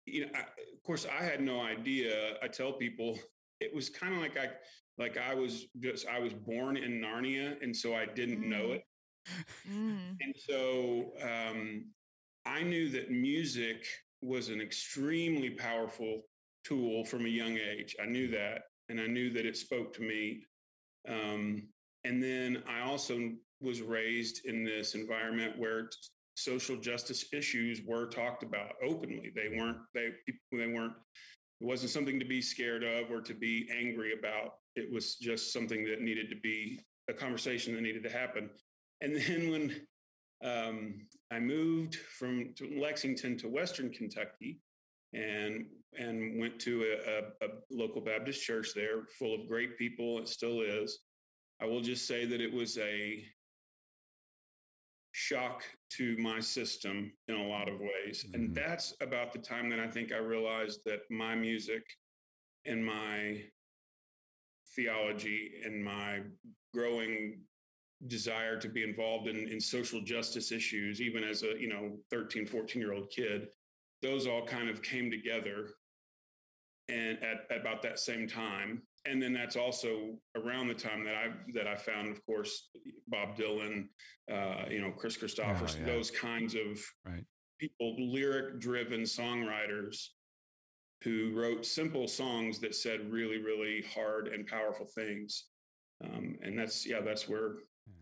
you 0.06 0.22
know, 0.22 0.32
I, 0.34 0.40
of 0.40 0.84
course, 0.86 1.06
I 1.06 1.24
had 1.24 1.42
no 1.42 1.62
idea. 1.62 2.36
I 2.42 2.48
tell 2.48 2.74
people 2.74 3.18
it 3.60 3.74
was 3.74 3.90
kind 3.90 4.14
of 4.14 4.22
like 4.22 4.38
I 4.38 4.50
like 5.00 5.18
I 5.18 5.34
was 5.34 5.66
just 5.80 6.06
I 6.08 6.20
was 6.20 6.34
born 6.34 6.78
in 6.78 7.00
Narnia, 7.02 7.56
and 7.64 7.76
so 7.76 7.96
I 7.96 8.06
didn't 8.06 8.48
know 8.48 8.68
Mm. 8.68 8.76
it. 8.76 8.84
Mm. 9.72 10.18
And 10.22 10.36
so 10.38 11.14
um, 11.22 11.86
I 12.46 12.64
knew 12.64 12.90
that 12.90 13.10
music 13.12 13.86
was 14.22 14.50
an 14.50 14.62
extremely 14.62 15.50
powerful 15.52 16.22
tool 16.66 17.06
from 17.06 17.26
a 17.26 17.30
young 17.30 17.58
age. 17.58 17.96
I 18.02 18.06
knew 18.06 18.28
that, 18.30 18.64
and 18.90 19.00
I 19.00 19.08
knew 19.08 19.30
that 19.32 19.46
it 19.46 19.56
spoke 19.58 19.94
to 19.96 20.02
me. 20.02 20.44
Um, 21.08 21.70
and 22.04 22.22
then 22.22 22.64
I 22.68 22.82
also 22.82 23.32
was 23.62 23.82
raised 23.82 24.46
in 24.46 24.64
this 24.64 24.96
environment 24.96 25.58
where 25.58 25.90
social 26.36 26.78
justice 26.78 27.26
issues 27.34 27.82
were 27.86 28.08
talked 28.08 28.44
about 28.44 28.74
openly. 28.84 29.32
They 29.36 29.58
weren't 29.58 29.78
they 29.94 30.10
they 30.52 30.68
weren't 30.68 30.94
it 31.62 31.66
wasn't 31.66 31.92
something 31.92 32.20
to 32.20 32.26
be 32.26 32.42
scared 32.42 32.84
of 32.84 33.12
or 33.12 33.22
to 33.22 33.34
be 33.34 33.70
angry 33.78 34.14
about. 34.18 34.54
It 34.76 34.92
was 34.92 35.16
just 35.16 35.52
something 35.54 35.84
that 35.86 36.02
needed 36.02 36.30
to 36.30 36.36
be 36.36 36.80
a 37.10 37.14
conversation 37.14 37.74
that 37.76 37.82
needed 37.82 38.04
to 38.04 38.10
happen. 38.10 38.50
And 39.02 39.16
then 39.16 39.50
when 39.50 39.82
um, 40.44 41.08
I 41.32 41.40
moved 41.40 41.96
from 41.96 42.54
to 42.58 42.80
Lexington 42.80 43.38
to 43.40 43.48
Western 43.50 43.92
Kentucky, 43.92 44.62
and 45.14 45.66
and 45.98 46.40
went 46.40 46.60
to 46.60 46.84
a, 46.84 47.46
a, 47.46 47.48
a 47.48 47.50
local 47.72 48.00
Baptist 48.00 48.44
church 48.44 48.70
there, 48.76 49.04
full 49.18 49.34
of 49.42 49.48
great 49.48 49.78
people. 49.78 50.20
It 50.20 50.28
still 50.28 50.62
is. 50.62 51.00
I 51.62 51.66
will 51.66 51.82
just 51.82 52.08
say 52.08 52.26
that 52.26 52.40
it 52.40 52.54
was 52.54 52.78
a 52.78 53.26
shock 55.12 55.64
to 55.98 56.16
my 56.18 56.40
system 56.40 57.12
in 57.28 57.36
a 57.36 57.48
lot 57.48 57.68
of 57.68 57.80
ways, 57.80 58.24
Mhm. 58.24 58.34
and 58.36 58.56
that's 58.56 58.94
about 59.02 59.34
the 59.34 59.40
time 59.40 59.70
that 59.72 59.80
I 59.80 59.88
think 59.88 60.12
I 60.12 60.18
realized 60.18 60.82
that 60.86 61.10
my 61.10 61.36
music 61.36 61.84
and 62.66 62.86
my 62.86 63.44
theology 64.80 65.52
and 65.66 65.84
my 65.84 66.20
growing 66.74 67.40
desire 68.08 68.58
to 68.58 68.70
be 68.70 68.84
involved 68.84 69.28
in, 69.28 69.48
in 69.50 69.60
social 69.60 70.02
justice 70.02 70.52
issues 70.52 71.02
even 71.02 71.22
as 71.24 71.44
a 71.44 71.60
you 71.60 71.68
know 71.68 71.98
13 72.12 72.46
14 72.46 72.82
year 72.82 72.94
old 72.94 73.10
kid 73.10 73.48
those 74.02 74.26
all 74.26 74.46
kind 74.46 74.70
of 74.70 74.82
came 74.82 75.12
together 75.12 75.72
and 76.88 77.22
at, 77.22 77.46
at 77.52 77.60
about 77.60 77.82
that 77.82 78.00
same 78.00 78.26
time 78.26 78.82
and 79.06 79.22
then 79.22 79.34
that's 79.34 79.58
also 79.58 80.18
around 80.38 80.70
the 80.70 80.74
time 80.74 81.04
that 81.04 81.16
i 81.16 81.28
that 81.54 81.68
i 81.68 81.76
found 81.76 82.08
of 82.10 82.26
course 82.26 82.70
bob 83.10 83.38
dylan 83.38 83.86
uh, 84.32 84.64
you 84.70 84.80
know 84.80 84.92
Kris 84.92 85.18
Kristofferson 85.18 85.80
yeah. 85.80 85.94
those 85.94 86.12
kinds 86.12 86.56
of 86.56 86.80
Right. 87.06 87.26
people 87.60 87.96
lyric 87.98 88.60
driven 88.62 89.02
songwriters 89.02 90.08
who 91.04 91.32
wrote 91.34 91.66
simple 91.66 92.08
songs 92.08 92.60
that 92.60 92.76
said 92.76 93.12
really 93.12 93.38
really 93.38 93.84
hard 93.94 94.28
and 94.28 94.46
powerful 94.48 94.86
things 94.86 95.46
um, 96.04 96.38
and 96.42 96.58
that's 96.58 96.86
yeah 96.86 97.02
that's 97.02 97.28
where 97.28 97.56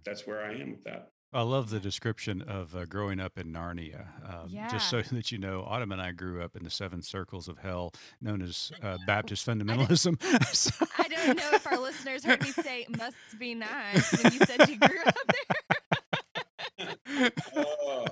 that's 0.05 0.25
where 0.27 0.43
i 0.43 0.51
am 0.53 0.71
with 0.71 0.83
that 0.83 1.09
I 1.33 1.41
love 1.41 1.69
the 1.69 1.79
description 1.81 2.41
of 2.43 2.73
uh, 2.73 2.85
growing 2.85 3.19
up 3.19 3.37
in 3.37 3.51
Narnia. 3.51 4.05
Um, 4.25 4.47
Just 4.71 4.89
so 4.89 5.01
that 5.11 5.29
you 5.29 5.37
know, 5.37 5.61
Autumn 5.67 5.91
and 5.91 6.01
I 6.01 6.11
grew 6.13 6.41
up 6.41 6.55
in 6.55 6.63
the 6.63 6.69
seven 6.69 7.01
circles 7.01 7.49
of 7.49 7.57
hell, 7.57 7.91
known 8.21 8.41
as 8.41 8.71
uh, 8.81 8.97
Baptist 9.05 9.45
fundamentalism. 9.45 10.17
So- 10.55 10.85
I 10.97 11.03
don't 11.09 11.37
know 11.37 11.49
if 11.51 11.67
our 11.67 11.77
listeners 11.79 12.23
heard 12.23 12.41
me 12.41 12.51
say 12.51 12.87
"must 12.97 13.17
be 13.37 13.55
nice" 13.55 14.23
when 14.23 14.33
you 14.33 14.39
said 14.45 14.69
you 14.69 14.79
grew 14.79 14.99
up 15.05 15.15
there. 16.79 17.31
oh, 17.57 18.05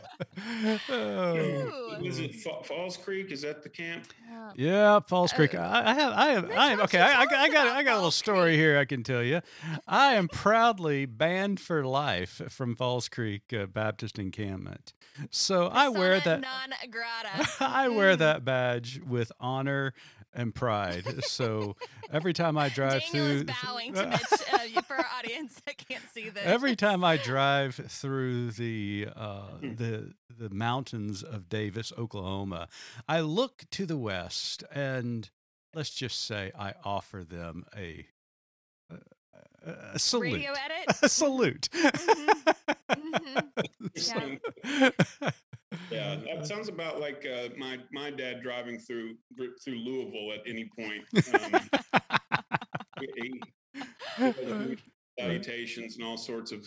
Oh. 0.89 1.98
Is 2.04 2.19
it 2.19 2.36
Fa- 2.36 2.63
falls 2.63 2.98
creek 2.98 3.32
is 3.32 3.41
that 3.43 3.63
the 3.63 3.69
camp 3.69 4.08
Yeah, 4.55 4.99
Falls 5.01 5.34
Creek. 5.34 5.55
Uh, 5.55 5.60
I, 5.60 5.91
I 5.91 5.93
have, 5.93 6.13
I 6.13 6.25
have, 6.31 6.51
I 6.51 6.71
am 6.71 6.81
okay. 6.81 6.99
I, 6.99 7.21
I, 7.21 7.25
got- 7.25 7.39
I 7.39 7.49
got, 7.49 7.67
I 7.67 7.84
got 7.84 7.93
a 7.93 7.95
little 7.95 8.12
story 8.12 8.51
Creek? 8.51 8.60
here. 8.60 8.77
I 8.77 8.86
can 8.86 9.03
tell 9.03 9.23
you. 9.23 9.41
I 9.88 10.13
am 10.13 10.27
proudly 10.27 11.05
banned 11.05 11.60
for 11.60 11.86
life 11.86 12.41
from 12.49 12.75
Falls 12.75 13.10
Creek 13.10 13.53
uh, 13.53 13.65
Baptist 13.65 14.19
Encampment. 14.19 14.93
So 15.31 15.67
I 15.67 15.89
wear 15.89 16.19
that. 16.19 16.41
non 16.41 16.73
grata. 16.89 17.49
I 17.60 17.89
wear 17.89 18.15
that 18.15 18.43
badge 18.45 19.01
with 19.08 19.31
honor 19.39 19.93
and 20.36 20.54
pride. 20.54 21.24
So 21.24 21.76
every 22.12 22.34
time 22.34 22.58
I 22.58 22.69
drive 22.69 23.02
Daniel 23.12 23.26
is 23.28 23.41
through, 23.43 23.56
bowing 23.63 23.93
to 23.93 24.06
Mitch 24.10 24.78
uh, 24.78 24.82
for 24.82 24.95
our 24.98 25.06
audience 25.17 25.60
that 25.65 25.78
can't 25.78 26.04
see 26.13 26.30
this. 26.30 26.43
every 26.45 26.76
time 26.86 27.04
I 27.04 27.17
drive 27.17 27.76
through 27.76 28.52
the 28.52 29.08
uh, 29.15 29.48
the 29.62 30.13
the 30.38 30.50
mountains 30.50 31.24
of 31.24 31.50
Davis, 31.50 31.91
Oklahoma, 31.98 32.67
I 33.08 33.21
look 33.21 33.63
to 33.71 33.86
the 33.86 33.98
west, 33.98 34.63
and 34.71 35.30
let's 35.74 35.89
just 35.91 36.26
say 36.26 36.52
I 36.58 36.74
offer 36.84 37.24
them 37.24 37.65
a 37.76 38.06
a, 39.65 39.71
a 39.93 40.00
salute. 40.00 40.34
radio 40.34 40.52
edit. 40.52 40.98
A 41.02 41.10
salute. 41.10 41.69
Mhm. 42.91 44.39
yeah 45.21 45.30
that 45.89 46.45
sounds 46.47 46.69
about 46.69 46.99
like 46.99 47.25
uh, 47.25 47.49
my 47.58 47.78
my 47.91 48.10
dad 48.12 48.41
driving 48.41 48.78
through 48.80 49.15
through 49.63 49.75
louisville 49.80 50.32
at 50.34 50.41
any 50.47 50.69
point 50.78 51.04
um, 51.34 51.62
he- 53.15 53.41
he- 54.17 54.78
salutations 55.19 55.95
and 55.95 56.06
all 56.06 56.17
sorts 56.17 56.51
of 56.51 56.65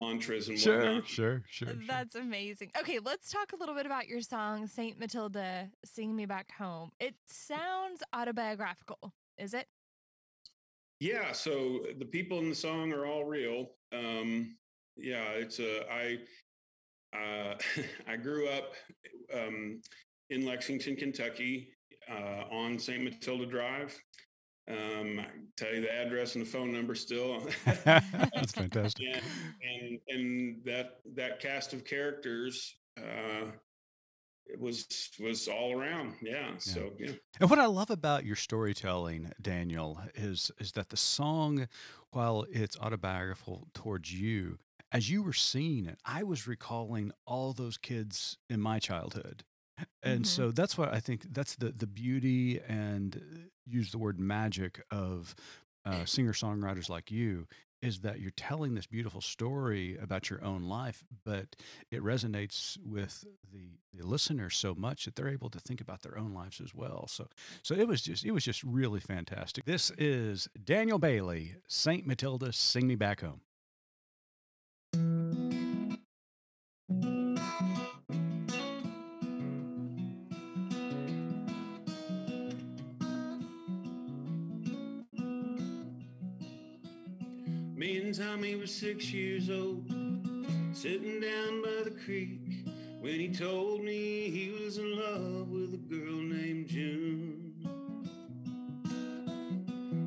mantras 0.00 0.48
and 0.48 0.58
sure, 0.58 0.78
whatnot. 0.78 1.06
sure, 1.06 1.42
sure, 1.48 1.68
sure. 1.68 1.76
That's 1.86 2.16
amazing. 2.16 2.72
Okay, 2.78 2.98
let's 2.98 3.30
talk 3.30 3.52
a 3.52 3.56
little 3.56 3.74
bit 3.76 3.86
about 3.86 4.08
your 4.08 4.20
song, 4.20 4.66
Saint 4.66 4.98
Matilda, 4.98 5.70
Sing 5.84 6.16
Me 6.16 6.26
Back 6.26 6.50
Home. 6.58 6.90
It 6.98 7.14
sounds 7.28 8.02
autobiographical, 8.12 9.12
is 9.38 9.54
it? 9.54 9.66
Yeah, 10.98 11.30
so 11.32 11.80
the 11.98 12.04
people 12.04 12.38
in 12.40 12.48
the 12.48 12.54
song 12.56 12.92
are 12.92 13.06
all 13.06 13.24
real. 13.24 13.68
Um, 13.92 14.56
yeah, 14.96 15.30
it's 15.30 15.60
a 15.60 15.88
I 15.92 16.18
uh, 17.12 17.54
I 18.08 18.16
grew 18.16 18.48
up 18.48 18.72
um, 19.34 19.80
in 20.30 20.46
Lexington, 20.46 20.96
Kentucky, 20.96 21.68
uh, 22.10 22.44
on 22.50 22.78
St. 22.78 23.02
Matilda 23.02 23.46
Drive. 23.46 23.98
Um, 24.68 25.18
I 25.18 25.24
can 25.24 25.48
tell 25.56 25.74
you 25.74 25.80
the 25.80 25.92
address 25.92 26.36
and 26.36 26.46
the 26.46 26.48
phone 26.48 26.72
number 26.72 26.94
still. 26.94 27.48
That's 27.84 28.52
fantastic. 28.52 29.06
and, 29.06 29.22
and 29.62 29.98
and 30.08 30.64
that 30.64 31.00
that 31.16 31.40
cast 31.40 31.72
of 31.72 31.84
characters 31.84 32.76
uh, 32.96 33.50
it 34.46 34.60
was 34.60 35.10
was 35.20 35.48
all 35.48 35.72
around. 35.78 36.14
Yeah. 36.22 36.52
So 36.58 36.92
yeah. 36.98 37.12
And 37.40 37.50
what 37.50 37.58
I 37.58 37.66
love 37.66 37.90
about 37.90 38.24
your 38.24 38.36
storytelling, 38.36 39.32
Daniel, 39.40 40.00
is 40.14 40.50
is 40.58 40.72
that 40.72 40.90
the 40.90 40.96
song, 40.96 41.68
while 42.10 42.44
it's 42.50 42.76
autobiographical 42.78 43.68
towards 43.74 44.12
you, 44.12 44.58
as 44.92 45.10
you 45.10 45.22
were 45.22 45.32
seeing 45.32 45.86
it, 45.86 45.98
I 46.04 46.22
was 46.22 46.46
recalling 46.46 47.12
all 47.26 47.52
those 47.52 47.78
kids 47.78 48.38
in 48.50 48.60
my 48.60 48.78
childhood. 48.78 49.44
And 50.02 50.24
Mhm. 50.24 50.26
so 50.26 50.50
that's 50.52 50.76
why 50.78 50.88
I 50.90 51.00
think 51.00 51.32
that's 51.32 51.56
the 51.56 51.72
the 51.72 51.86
beauty 51.86 52.60
and 52.60 53.16
uh, 53.16 53.48
use 53.64 53.90
the 53.90 53.98
word 53.98 54.20
magic 54.20 54.82
of 54.90 55.34
uh, 55.84 56.04
singer 56.04 56.32
songwriters 56.32 56.88
like 56.88 57.10
you 57.10 57.48
is 57.80 58.00
that 58.00 58.20
you're 58.20 58.30
telling 58.36 58.74
this 58.74 58.86
beautiful 58.86 59.20
story 59.20 59.96
about 59.96 60.30
your 60.30 60.44
own 60.44 60.62
life, 60.62 61.02
but 61.24 61.56
it 61.90 62.00
resonates 62.00 62.78
with 62.84 63.24
the, 63.52 63.70
the 63.92 64.06
listener 64.06 64.48
so 64.50 64.72
much 64.76 65.04
that 65.04 65.16
they're 65.16 65.28
able 65.28 65.50
to 65.50 65.58
think 65.58 65.80
about 65.80 66.02
their 66.02 66.16
own 66.16 66.32
lives 66.32 66.60
as 66.60 66.72
well. 66.72 67.08
So, 67.08 67.26
so 67.64 67.74
it 67.74 67.88
was 67.88 68.02
just 68.02 68.24
it 68.24 68.30
was 68.30 68.44
just 68.44 68.62
really 68.62 69.00
fantastic. 69.00 69.64
This 69.64 69.90
is 69.98 70.48
Daniel 70.62 70.98
Bailey, 71.00 71.56
Saint 71.66 72.06
Matilda, 72.06 72.52
"Sing 72.52 72.86
Me 72.86 72.94
Back 72.94 73.22
Home." 73.22 73.40
Me 88.22 88.28
and 88.28 88.40
Tommy 88.40 88.54
were 88.56 88.66
six 88.66 89.12
years 89.12 89.50
old, 89.50 89.84
sitting 90.72 91.20
down 91.20 91.60
by 91.60 91.82
the 91.82 91.90
creek 92.04 92.66
when 93.00 93.18
he 93.18 93.28
told 93.28 93.82
me 93.82 94.30
he 94.30 94.56
was 94.62 94.78
in 94.78 94.96
love 94.96 95.48
with 95.48 95.74
a 95.74 95.78
girl 95.78 96.14
named 96.14 96.68
June. 96.68 97.52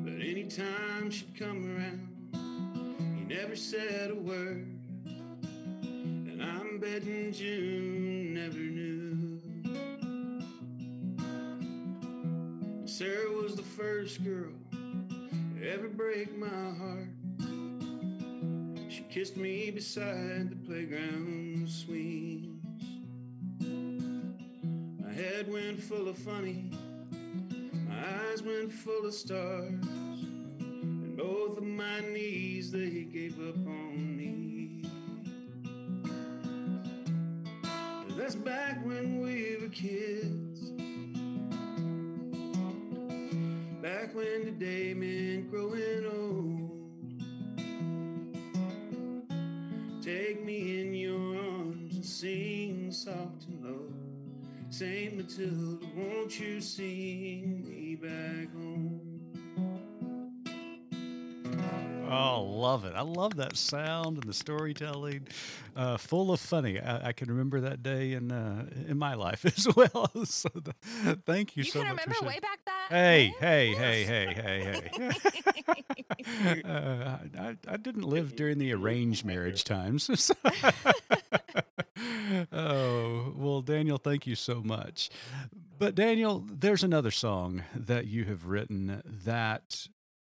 But 0.02 0.14
anytime 0.14 1.10
she'd 1.10 1.38
come 1.38 1.76
around, 1.76 2.08
he 3.18 3.34
never 3.34 3.54
said 3.54 4.10
a 4.10 4.14
word. 4.14 4.66
And 5.82 6.42
I'm 6.42 6.78
betting 6.78 7.32
June 7.32 8.32
never 8.34 8.56
knew. 8.56 9.40
Sarah 12.86 13.30
was 13.32 13.56
the 13.56 13.62
first 13.62 14.24
girl 14.24 14.52
to 14.72 15.70
ever 15.70 15.88
break 15.88 16.34
my 16.38 16.46
heart. 16.46 17.15
Kissed 19.16 19.38
me 19.38 19.70
beside 19.70 20.50
the 20.50 20.56
playground 20.66 21.66
swings. 21.70 22.84
My 25.00 25.10
head 25.10 25.50
went 25.50 25.82
full 25.82 26.08
of 26.08 26.18
funny, 26.18 26.70
my 27.88 27.94
eyes 27.96 28.42
went 28.42 28.70
full 28.70 29.06
of 29.06 29.14
stars, 29.14 29.72
and 30.60 31.16
both 31.16 31.56
of 31.56 31.64
my 31.64 32.00
knees 32.00 32.70
they 32.70 33.04
gave 33.10 33.40
up 33.48 33.56
on 33.56 33.85
Saint 55.36 55.52
Matilda, 55.52 55.86
won't 55.94 56.40
you 56.40 56.60
sing 56.62 57.68
me 57.68 57.94
back 57.94 58.50
home? 58.54 59.00
Oh, 62.08 62.42
love 62.44 62.84
it! 62.84 62.94
I 62.94 63.02
love 63.02 63.36
that 63.36 63.56
sound 63.56 64.18
and 64.18 64.22
the 64.24 64.32
storytelling, 64.32 65.26
uh, 65.74 65.96
full 65.96 66.30
of 66.32 66.40
funny. 66.40 66.80
I, 66.80 67.08
I 67.08 67.12
can 67.12 67.28
remember 67.28 67.60
that 67.62 67.82
day 67.82 68.12
in 68.12 68.30
uh, 68.32 68.66
in 68.88 68.96
my 68.98 69.14
life 69.14 69.44
as 69.56 69.66
well. 69.74 70.10
so, 70.24 70.48
the, 70.54 70.72
thank 71.26 71.56
you, 71.56 71.64
You 71.64 71.70
so 71.70 71.82
can 71.82 71.96
much. 71.96 72.04
for 72.04 72.10
remember 72.10 72.28
way 72.28 72.40
back 72.40 72.60
that. 72.64 72.86
Hey, 72.90 73.34
hey, 73.40 73.74
hey, 73.74 74.04
hey, 74.04 74.34
hey, 74.34 74.90
hey, 74.96 76.24
hey. 76.24 76.62
uh, 76.62 77.18
I, 77.38 77.56
I 77.66 77.76
didn't 77.76 78.04
live 78.04 78.36
during 78.36 78.58
the 78.58 78.72
arranged 78.72 79.24
marriage 79.24 79.64
times. 79.64 80.08
well, 80.44 80.54
Daniel, 80.54 81.25
thank 84.06 84.24
you 84.24 84.36
so 84.36 84.62
much. 84.62 85.10
But, 85.80 85.96
Daniel, 85.96 86.46
there's 86.48 86.84
another 86.84 87.10
song 87.10 87.64
that 87.74 88.06
you 88.06 88.24
have 88.26 88.46
written 88.46 89.02
that 89.04 89.88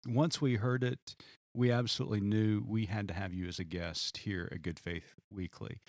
once 0.06 0.40
we 0.40 0.54
heard 0.54 0.84
it, 0.84 1.16
we 1.52 1.72
absolutely 1.72 2.20
knew 2.20 2.64
we 2.64 2.86
had 2.86 3.08
to 3.08 3.14
have 3.14 3.34
you 3.34 3.48
as 3.48 3.58
a 3.58 3.64
guest 3.64 4.18
here 4.18 4.48
at 4.52 4.62
Good 4.62 4.78
Faith 4.78 5.14
Weekly. 5.32 5.80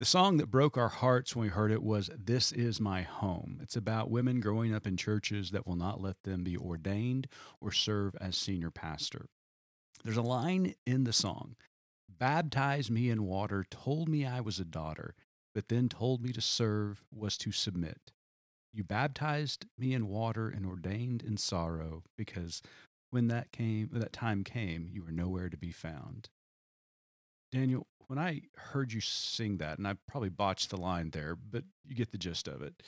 The 0.00 0.04
song 0.04 0.38
that 0.38 0.50
broke 0.50 0.76
our 0.76 0.88
hearts 0.88 1.36
when 1.36 1.44
we 1.44 1.48
heard 1.48 1.70
it 1.70 1.84
was 1.84 2.10
This 2.12 2.50
Is 2.50 2.80
My 2.80 3.02
Home. 3.02 3.60
It's 3.62 3.76
about 3.76 4.10
women 4.10 4.40
growing 4.40 4.74
up 4.74 4.84
in 4.84 4.96
churches 4.96 5.52
that 5.52 5.64
will 5.64 5.76
not 5.76 6.02
let 6.02 6.16
them 6.24 6.42
be 6.42 6.56
ordained 6.56 7.28
or 7.60 7.70
serve 7.70 8.16
as 8.20 8.36
senior 8.36 8.72
pastor. 8.72 9.26
There's 10.02 10.16
a 10.16 10.22
line 10.22 10.74
in 10.84 11.04
the 11.04 11.12
song 11.12 11.54
Baptized 12.18 12.90
me 12.90 13.10
in 13.10 13.24
water, 13.24 13.64
told 13.68 14.08
me 14.08 14.24
I 14.24 14.40
was 14.40 14.58
a 14.58 14.64
daughter, 14.64 15.14
but 15.56 15.68
then 15.68 15.88
told 15.88 16.22
me 16.22 16.32
to 16.32 16.40
serve 16.42 17.02
was 17.10 17.38
to 17.38 17.50
submit. 17.50 18.12
You 18.74 18.84
baptized 18.84 19.64
me 19.78 19.94
in 19.94 20.06
water 20.06 20.50
and 20.50 20.66
ordained 20.66 21.22
in 21.22 21.38
sorrow, 21.38 22.02
because 22.14 22.60
when 23.08 23.28
that 23.28 23.52
came, 23.52 23.88
that 23.94 24.12
time 24.12 24.44
came, 24.44 24.86
you 24.86 25.02
were 25.02 25.10
nowhere 25.10 25.48
to 25.48 25.56
be 25.56 25.72
found. 25.72 26.28
Daniel, 27.50 27.86
when 28.06 28.18
I 28.18 28.42
heard 28.54 28.92
you 28.92 29.00
sing 29.00 29.56
that, 29.56 29.78
and 29.78 29.88
I 29.88 29.94
probably 30.06 30.28
botched 30.28 30.68
the 30.68 30.76
line 30.76 31.08
there, 31.08 31.34
but 31.34 31.64
you 31.86 31.96
get 31.96 32.12
the 32.12 32.18
gist 32.18 32.48
of 32.48 32.60
it. 32.60 32.82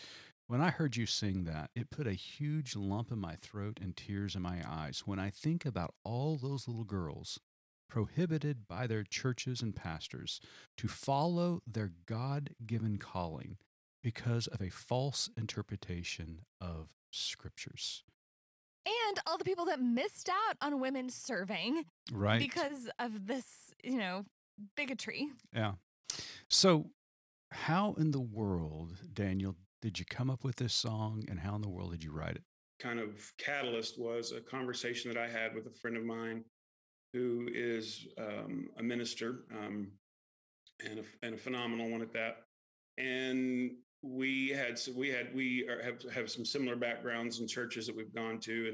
When 0.47 0.61
I 0.61 0.69
heard 0.69 0.95
you 0.95 1.07
sing 1.07 1.45
that, 1.45 1.71
it 1.75 1.89
put 1.89 2.07
a 2.07 2.13
huge 2.13 2.77
lump 2.77 3.11
in 3.11 3.19
my 3.19 3.37
throat 3.37 3.79
and 3.81 3.97
tears 3.97 4.37
in 4.37 4.43
my 4.43 4.61
eyes 4.69 5.05
when 5.07 5.19
I 5.19 5.31
think 5.31 5.65
about 5.65 5.95
all 6.05 6.37
those 6.37 6.69
little 6.69 6.85
girls 6.85 7.41
prohibited 7.89 8.69
by 8.69 8.87
their 8.87 9.03
churches 9.03 9.63
and 9.63 9.75
pastors 9.75 10.41
to 10.77 10.89
follow 10.89 11.61
their 11.67 11.93
God 12.07 12.51
given 12.67 12.99
calling 12.99 13.57
because 14.03 14.47
of 14.47 14.61
a 14.61 14.71
false 14.71 15.29
interpretation 15.37 16.41
of 16.61 16.91
scriptures. 17.11 18.05
And 18.87 19.19
all 19.27 19.37
the 19.37 19.45
people 19.45 19.67
that 19.67 19.81
missed 19.81 20.29
out 20.29 20.57
on 20.63 20.81
women 20.81 21.11
serving 21.11 21.85
Right. 22.13 22.39
because 22.39 22.89
of 22.99 23.27
this, 23.27 23.45
you 23.83 23.99
know, 23.99 24.25
bigotry. 24.77 25.29
Yeah. 25.55 25.75
So, 26.49 26.91
how 27.51 27.95
in 27.95 28.11
the 28.13 28.21
world, 28.21 28.97
Daniel, 29.13 29.57
did 29.83 29.99
you 29.99 30.05
come 30.05 30.31
up 30.31 30.45
with 30.45 30.57
this 30.57 30.75
song 30.75 31.25
and 31.29 31.41
how 31.41 31.55
in 31.55 31.63
the 31.63 31.69
world 31.69 31.91
did 31.93 32.05
you 32.05 32.13
write 32.13 32.37
it? 32.37 32.43
Kind 32.81 33.01
of 33.01 33.33
catalyst 33.39 33.99
was 33.99 34.33
a 34.33 34.41
conversation 34.41 35.13
that 35.13 35.21
I 35.21 35.29
had 35.29 35.55
with 35.55 35.67
a 35.67 35.71
friend 35.71 35.97
of 35.97 36.05
mine 36.05 36.45
who 37.13 37.49
is 37.53 38.07
um, 38.19 38.69
a 38.79 38.83
minister 38.83 39.41
um, 39.53 39.89
and, 40.89 41.01
a, 41.01 41.03
and 41.27 41.35
a 41.35 41.39
phenomenal 41.39 41.91
one 41.91 42.03
at 42.03 42.13
that. 42.13 42.43
And 42.99 43.73
we 44.03 44.49
had 44.51 44.79
so 44.79 44.93
we 44.95 45.09
had 45.09 45.35
we 45.35 45.69
are, 45.69 45.83
have 45.83 46.03
have 46.13 46.31
some 46.31 46.45
similar 46.45 46.77
backgrounds 46.77 47.41
in 47.41 47.49
churches 47.49 47.87
that 47.87 47.97
we've 47.97 48.15
gone 48.15 48.39
to, 48.41 48.69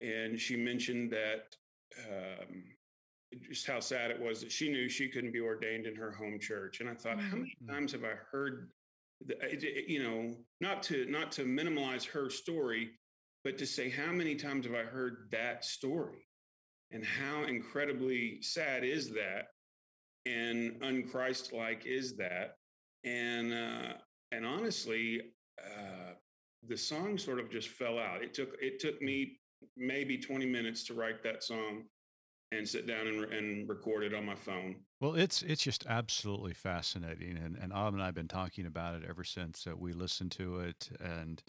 and 0.00 0.10
and 0.10 0.40
she 0.40 0.56
mentioned 0.56 1.12
that 1.12 1.54
um, 2.08 2.64
just 3.48 3.66
how 3.66 3.78
sad 3.80 4.10
it 4.10 4.20
was 4.20 4.40
that 4.40 4.50
she 4.50 4.70
knew 4.70 4.88
she 4.88 5.08
couldn't 5.08 5.32
be 5.32 5.40
ordained 5.40 5.86
in 5.86 5.94
her 5.94 6.10
home 6.10 6.38
church. 6.40 6.80
And 6.80 6.88
I 6.88 6.94
thought, 6.94 7.20
how 7.20 7.36
many 7.36 7.56
times 7.68 7.92
have 7.92 8.02
I 8.04 8.14
heard, 8.32 8.70
the, 9.24 9.34
it- 9.44 9.62
it- 9.62 9.88
you 9.88 10.02
know, 10.02 10.34
not 10.60 10.82
to 10.84 11.06
not 11.06 11.30
to 11.32 11.44
minimize 11.44 12.04
her 12.06 12.28
story, 12.30 12.90
but 13.44 13.56
to 13.58 13.66
say 13.66 13.88
how 13.90 14.10
many 14.12 14.34
times 14.34 14.66
have 14.66 14.74
I 14.74 14.82
heard 14.82 15.28
that 15.32 15.64
story, 15.64 16.26
and 16.92 17.04
how 17.04 17.44
incredibly 17.44 18.40
sad 18.42 18.84
is 18.84 19.10
that, 19.10 19.48
and 20.26 20.80
unchristlike 20.80 21.86
is 21.86 22.16
that, 22.16 22.56
and 23.04 23.52
uh, 23.52 23.92
and 24.32 24.44
honestly, 24.44 25.20
uh, 25.62 26.12
the 26.66 26.76
song 26.76 27.16
sort 27.18 27.40
of 27.40 27.50
just 27.50 27.68
fell 27.68 27.98
out. 27.98 28.22
It 28.22 28.34
took 28.34 28.56
it 28.60 28.80
took 28.80 29.00
me 29.00 29.38
maybe 29.76 30.18
20 30.18 30.46
minutes 30.46 30.84
to 30.84 30.94
write 30.94 31.22
that 31.22 31.42
song 31.42 31.84
and 32.52 32.68
sit 32.68 32.86
down 32.86 33.06
and, 33.06 33.24
and 33.32 33.68
record 33.68 34.02
it 34.02 34.14
on 34.14 34.24
my 34.24 34.34
phone. 34.34 34.76
Well, 35.00 35.14
it's 35.14 35.42
it's 35.42 35.62
just 35.62 35.86
absolutely 35.86 36.54
fascinating, 36.54 37.38
and 37.38 37.56
and 37.56 37.72
Autumn 37.72 37.94
and 37.94 38.02
I 38.02 38.06
have 38.06 38.14
been 38.14 38.28
talking 38.28 38.66
about 38.66 38.96
it 38.96 39.02
ever 39.08 39.24
since 39.24 39.66
uh, 39.66 39.76
we 39.76 39.92
listened 39.92 40.32
to 40.32 40.60
it, 40.60 40.90
and 41.00 41.42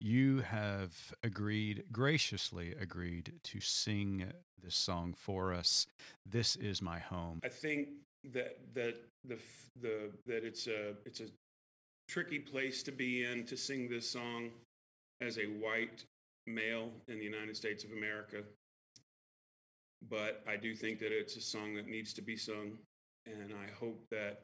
you 0.00 0.40
have 0.40 1.12
agreed 1.22 1.84
graciously 1.92 2.74
agreed 2.80 3.32
to 3.44 3.60
sing 3.60 4.32
this 4.62 4.74
song 4.74 5.14
for 5.16 5.52
us. 5.52 5.86
This 6.26 6.56
is 6.56 6.82
my 6.82 6.98
home. 6.98 7.40
I 7.44 7.48
think 7.48 7.88
that 8.32 8.58
that 8.74 8.96
the 9.24 9.38
the 9.80 10.10
that 10.26 10.44
it's 10.44 10.66
a 10.66 10.94
it's 11.04 11.20
a 11.20 11.26
tricky 12.08 12.38
place 12.38 12.82
to 12.82 12.92
be 12.92 13.24
in 13.24 13.44
to 13.46 13.56
sing 13.56 13.88
this 13.88 14.10
song 14.10 14.50
as 15.20 15.38
a 15.38 15.44
white 15.44 16.04
male 16.46 16.90
in 17.08 17.18
the 17.18 17.24
United 17.24 17.56
States 17.56 17.84
of 17.84 17.92
America. 17.92 18.42
But 20.10 20.42
I 20.46 20.56
do 20.56 20.74
think 20.74 20.98
that 20.98 21.12
it's 21.12 21.36
a 21.36 21.40
song 21.40 21.74
that 21.74 21.88
needs 21.88 22.12
to 22.14 22.22
be 22.22 22.36
sung. 22.36 22.78
And 23.26 23.54
I 23.54 23.72
hope 23.80 24.04
that 24.10 24.42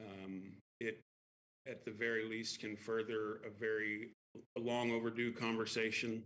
um, 0.00 0.42
it, 0.80 1.00
at 1.68 1.84
the 1.84 1.92
very 1.92 2.28
least, 2.28 2.58
can 2.58 2.76
further 2.76 3.40
a 3.46 3.50
very 3.50 4.08
long 4.58 4.92
overdue 4.92 5.32
conversation. 5.32 6.22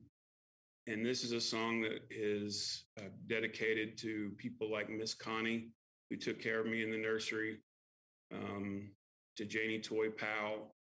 And 0.86 1.04
this 1.04 1.24
is 1.24 1.32
a 1.32 1.40
song 1.40 1.80
that 1.82 2.02
is 2.10 2.84
uh, 2.98 3.04
dedicated 3.26 3.96
to 3.98 4.32
people 4.36 4.70
like 4.70 4.90
Miss 4.90 5.14
Connie, 5.14 5.70
who 6.10 6.16
took 6.16 6.40
care 6.42 6.60
of 6.60 6.66
me 6.66 6.82
in 6.82 6.90
the 6.90 6.98
nursery, 6.98 7.60
um, 8.32 8.90
to 9.36 9.46
Janie 9.46 9.80
Toy 9.80 10.10
Powell, 10.10 10.74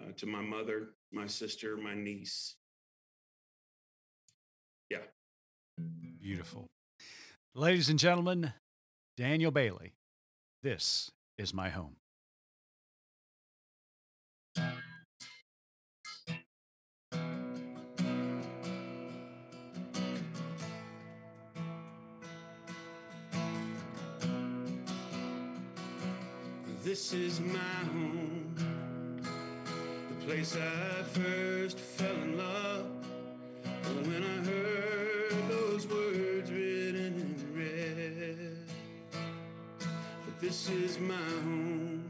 uh, 0.00 0.12
to 0.16 0.26
my 0.26 0.40
mother, 0.40 0.90
my 1.12 1.26
sister, 1.26 1.76
my 1.76 1.94
niece. 1.94 2.56
Yeah. 4.90 4.98
Beautiful. 6.20 6.66
Ladies 7.54 7.90
and 7.90 7.98
gentlemen, 7.98 8.52
Daniel 9.16 9.50
Bailey, 9.50 9.92
this 10.62 11.10
is 11.36 11.52
my 11.52 11.68
home. 11.68 11.96
This 26.94 27.12
is 27.12 27.40
my 27.40 27.58
home, 27.92 28.54
the 30.10 30.26
place 30.26 30.54
I 30.54 31.02
first 31.02 31.76
fell 31.76 32.14
in 32.22 32.38
love. 32.38 32.86
When 34.06 34.22
I 34.22 34.36
heard 34.48 35.32
those 35.48 35.88
words 35.88 36.52
written 36.52 37.16
in 37.18 37.34
red, 37.52 38.58
but 40.24 40.40
this 40.40 40.70
is 40.70 41.00
my 41.00 41.16
home, 41.16 42.08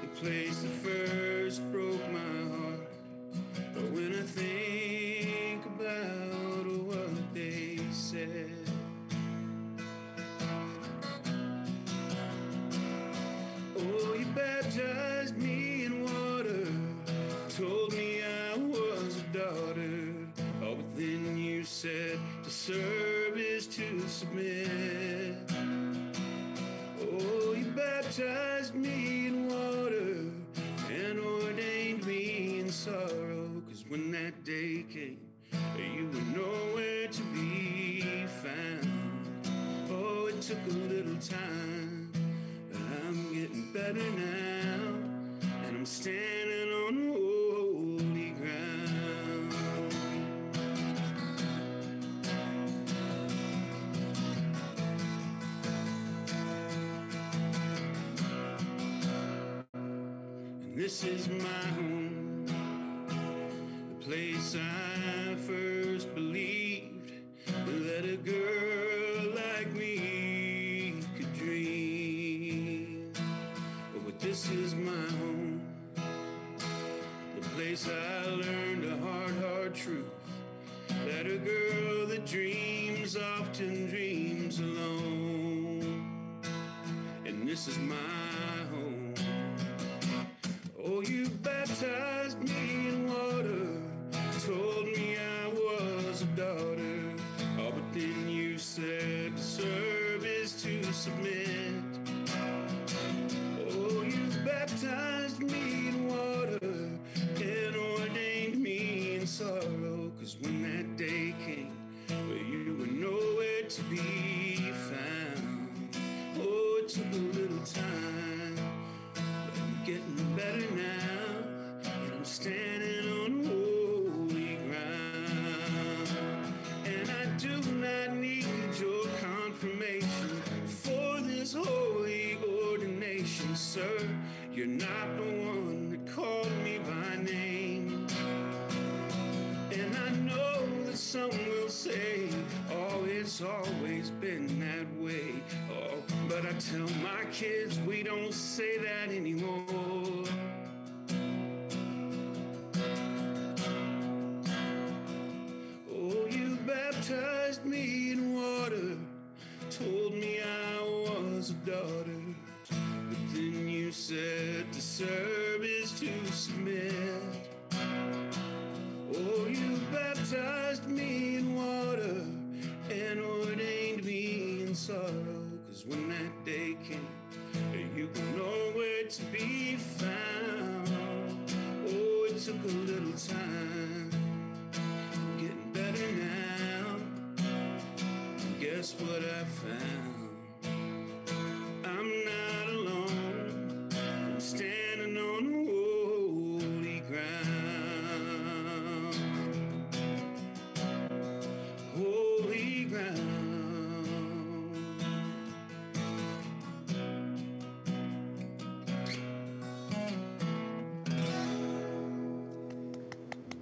the 0.00 0.06
place 0.20 0.62
that 0.62 0.70
first 0.70 1.60
broke 1.72 2.08
my 2.12 2.56
heart. 2.56 2.88
But 3.74 3.90
when 3.90 4.14
I 4.14 4.22
think 4.22 4.73
that 34.84 34.92
came, 34.92 35.18
you 35.78 36.06
were 36.08 36.38
nowhere 36.38 37.08
to 37.08 37.22
be 37.34 38.26
found. 38.42 38.90
Oh, 39.90 40.26
it 40.26 40.40
took 40.40 40.58
a 40.68 40.70
little 40.70 41.16
time, 41.16 42.10
but 42.70 42.80
I'm 43.06 43.34
getting 43.34 43.72
better 43.72 43.94
now. 43.94 44.94
And 45.66 45.76
I'm 45.76 45.86
standing 45.86 46.72
on 46.72 47.12
holy 47.12 48.30
ground. 48.30 49.54
And 60.62 60.76
this 60.76 61.04
is 61.04 61.28
my 61.28 61.44
home, 61.76 61.93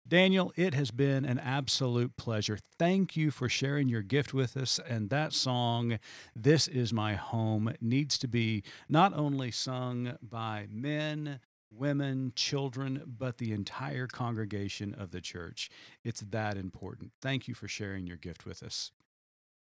Daniel, 0.08 0.54
it 0.56 0.74
has 0.74 0.92
been 0.92 1.26
an 1.26 1.40
absolute 1.40 2.16
pleasure. 2.16 2.60
Thank 2.80 3.18
you 3.18 3.30
for 3.30 3.50
sharing 3.50 3.90
your 3.90 4.02
gift 4.02 4.34
with 4.34 4.56
us. 4.56 4.80
And 4.88 5.10
that 5.10 5.34
song, 5.34 6.00
This 6.34 6.70
Is 6.70 6.94
My 6.94 7.16
Home, 7.16 7.74
needs 7.82 8.18
to 8.20 8.30
be 8.30 8.64
not 8.88 9.14
only 9.14 9.52
sung 9.52 10.16
by 10.22 10.68
men, 10.72 11.42
women, 11.78 12.32
children, 12.36 13.02
but 13.06 13.38
the 13.38 13.52
entire 13.52 14.08
congregation 14.08 14.94
of 14.94 15.12
the 15.12 15.22
church. 15.22 15.70
It's 16.04 16.22
that 16.22 16.58
important. 16.58 17.12
Thank 17.22 17.48
you 17.48 17.54
for 17.54 17.68
sharing 17.68 18.08
your 18.08 18.18
gift 18.18 18.46
with 18.46 18.64
us. 18.64 18.92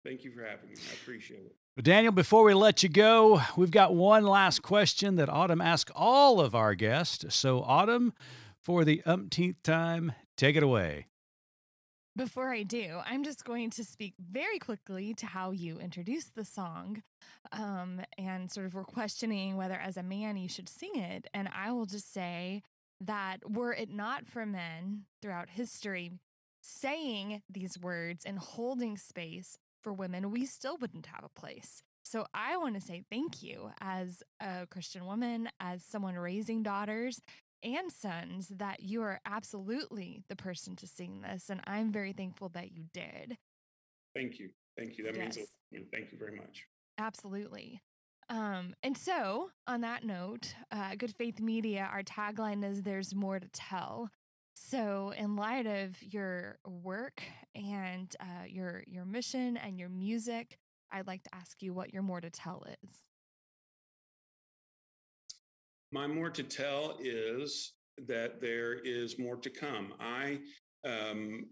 Thank 0.04 0.24
you 0.24 0.30
for 0.30 0.42
having 0.42 0.70
me. 0.70 0.76
I 0.90 0.94
appreciate 0.94 1.40
it. 1.40 1.56
But 1.76 1.84
Daniel, 1.84 2.12
before 2.12 2.44
we 2.44 2.54
let 2.54 2.82
you 2.82 2.88
go, 2.88 3.40
we've 3.56 3.70
got 3.70 3.94
one 3.94 4.24
last 4.24 4.62
question 4.62 5.16
that 5.16 5.28
Autumn 5.28 5.61
asked 5.61 5.90
all 5.94 6.40
of 6.40 6.54
our 6.54 6.74
guests. 6.74 7.34
So, 7.34 7.62
Autumn, 7.62 8.12
for 8.61 8.84
the 8.84 9.02
umpteenth 9.06 9.62
time, 9.62 10.12
take 10.36 10.56
it 10.56 10.62
away. 10.62 11.06
Before 12.18 12.50
I 12.50 12.64
do, 12.64 12.98
I'm 13.06 13.22
just 13.22 13.44
going 13.44 13.70
to 13.70 13.84
speak 13.84 14.14
very 14.18 14.58
quickly 14.58 15.14
to 15.14 15.26
how 15.26 15.52
you 15.52 15.78
introduced 15.78 16.34
the 16.34 16.44
song. 16.44 17.04
Um, 17.52 18.00
and 18.18 18.50
sort 18.50 18.66
of 18.66 18.74
we're 18.74 18.82
questioning 18.82 19.56
whether 19.56 19.76
as 19.76 19.96
a 19.96 20.02
man 20.02 20.36
you 20.36 20.48
should 20.48 20.68
sing 20.68 20.96
it. 20.96 21.28
And 21.32 21.48
I 21.54 21.70
will 21.70 21.86
just 21.86 22.12
say 22.12 22.64
that 23.00 23.48
were 23.48 23.72
it 23.72 23.88
not 23.88 24.26
for 24.26 24.44
men 24.44 25.04
throughout 25.22 25.50
history 25.50 26.10
saying 26.60 27.42
these 27.48 27.78
words 27.78 28.24
and 28.24 28.40
holding 28.40 28.96
space 28.96 29.56
for 29.84 29.92
women, 29.92 30.32
we 30.32 30.44
still 30.44 30.76
wouldn't 30.76 31.06
have 31.06 31.22
a 31.22 31.40
place. 31.40 31.84
So 32.02 32.26
I 32.34 32.56
want 32.56 32.74
to 32.74 32.80
say 32.80 33.04
thank 33.08 33.44
you 33.44 33.70
as 33.80 34.24
a 34.40 34.66
Christian 34.66 35.06
woman, 35.06 35.50
as 35.60 35.84
someone 35.84 36.16
raising 36.16 36.64
daughters, 36.64 37.20
and 37.62 37.90
sons 37.92 38.48
that 38.48 38.80
you 38.82 39.02
are 39.02 39.20
absolutely 39.26 40.22
the 40.28 40.36
person 40.36 40.76
to 40.76 40.86
sing 40.86 41.20
this. 41.22 41.48
And 41.50 41.61
I'm 41.66 41.92
very 41.92 42.12
thankful 42.12 42.48
that 42.50 42.72
you 42.72 42.84
did. 42.92 43.36
Thank 44.14 44.38
you. 44.38 44.50
Thank 44.76 44.96
you. 44.98 45.04
That 45.04 45.16
Yes. 45.16 45.36
means 45.36 45.36
a 45.36 45.76
lot. 45.80 45.86
Thank 45.92 46.12
you 46.12 46.18
very 46.18 46.36
much. 46.36 46.66
Absolutely. 46.98 47.80
Um, 48.30 48.74
and 48.82 48.96
so, 48.96 49.50
on 49.66 49.80
that 49.82 50.04
note, 50.04 50.54
uh, 50.70 50.94
Good 50.96 51.14
Faith 51.16 51.40
Media, 51.40 51.88
our 51.90 52.02
tagline 52.02 52.62
is 52.64 52.82
There's 52.82 53.14
More 53.14 53.40
to 53.40 53.48
Tell. 53.48 54.11
So, 54.54 55.11
in 55.16 55.36
light 55.36 55.66
of 55.66 56.02
your 56.02 56.59
work 56.66 57.22
and 57.54 58.14
uh, 58.20 58.44
your 58.46 58.82
your 58.86 59.04
mission 59.06 59.56
and 59.56 59.78
your 59.78 59.88
music, 59.88 60.59
I'd 60.90 61.06
like 61.06 61.22
to 61.22 61.34
ask 61.34 61.62
you 61.62 61.72
what 61.72 61.92
your 61.94 62.02
more 62.02 62.20
to 62.20 62.28
tell 62.30 62.64
is. 62.82 63.07
My 65.93 66.07
more 66.07 66.30
to 66.30 66.43
tell 66.43 66.99
is 67.01 67.72
that 68.07 68.41
there 68.41 68.74
is 68.74 69.18
more 69.18 69.36
to 69.36 69.51
come. 69.51 69.95
I 69.99 70.39
um, 70.84 71.47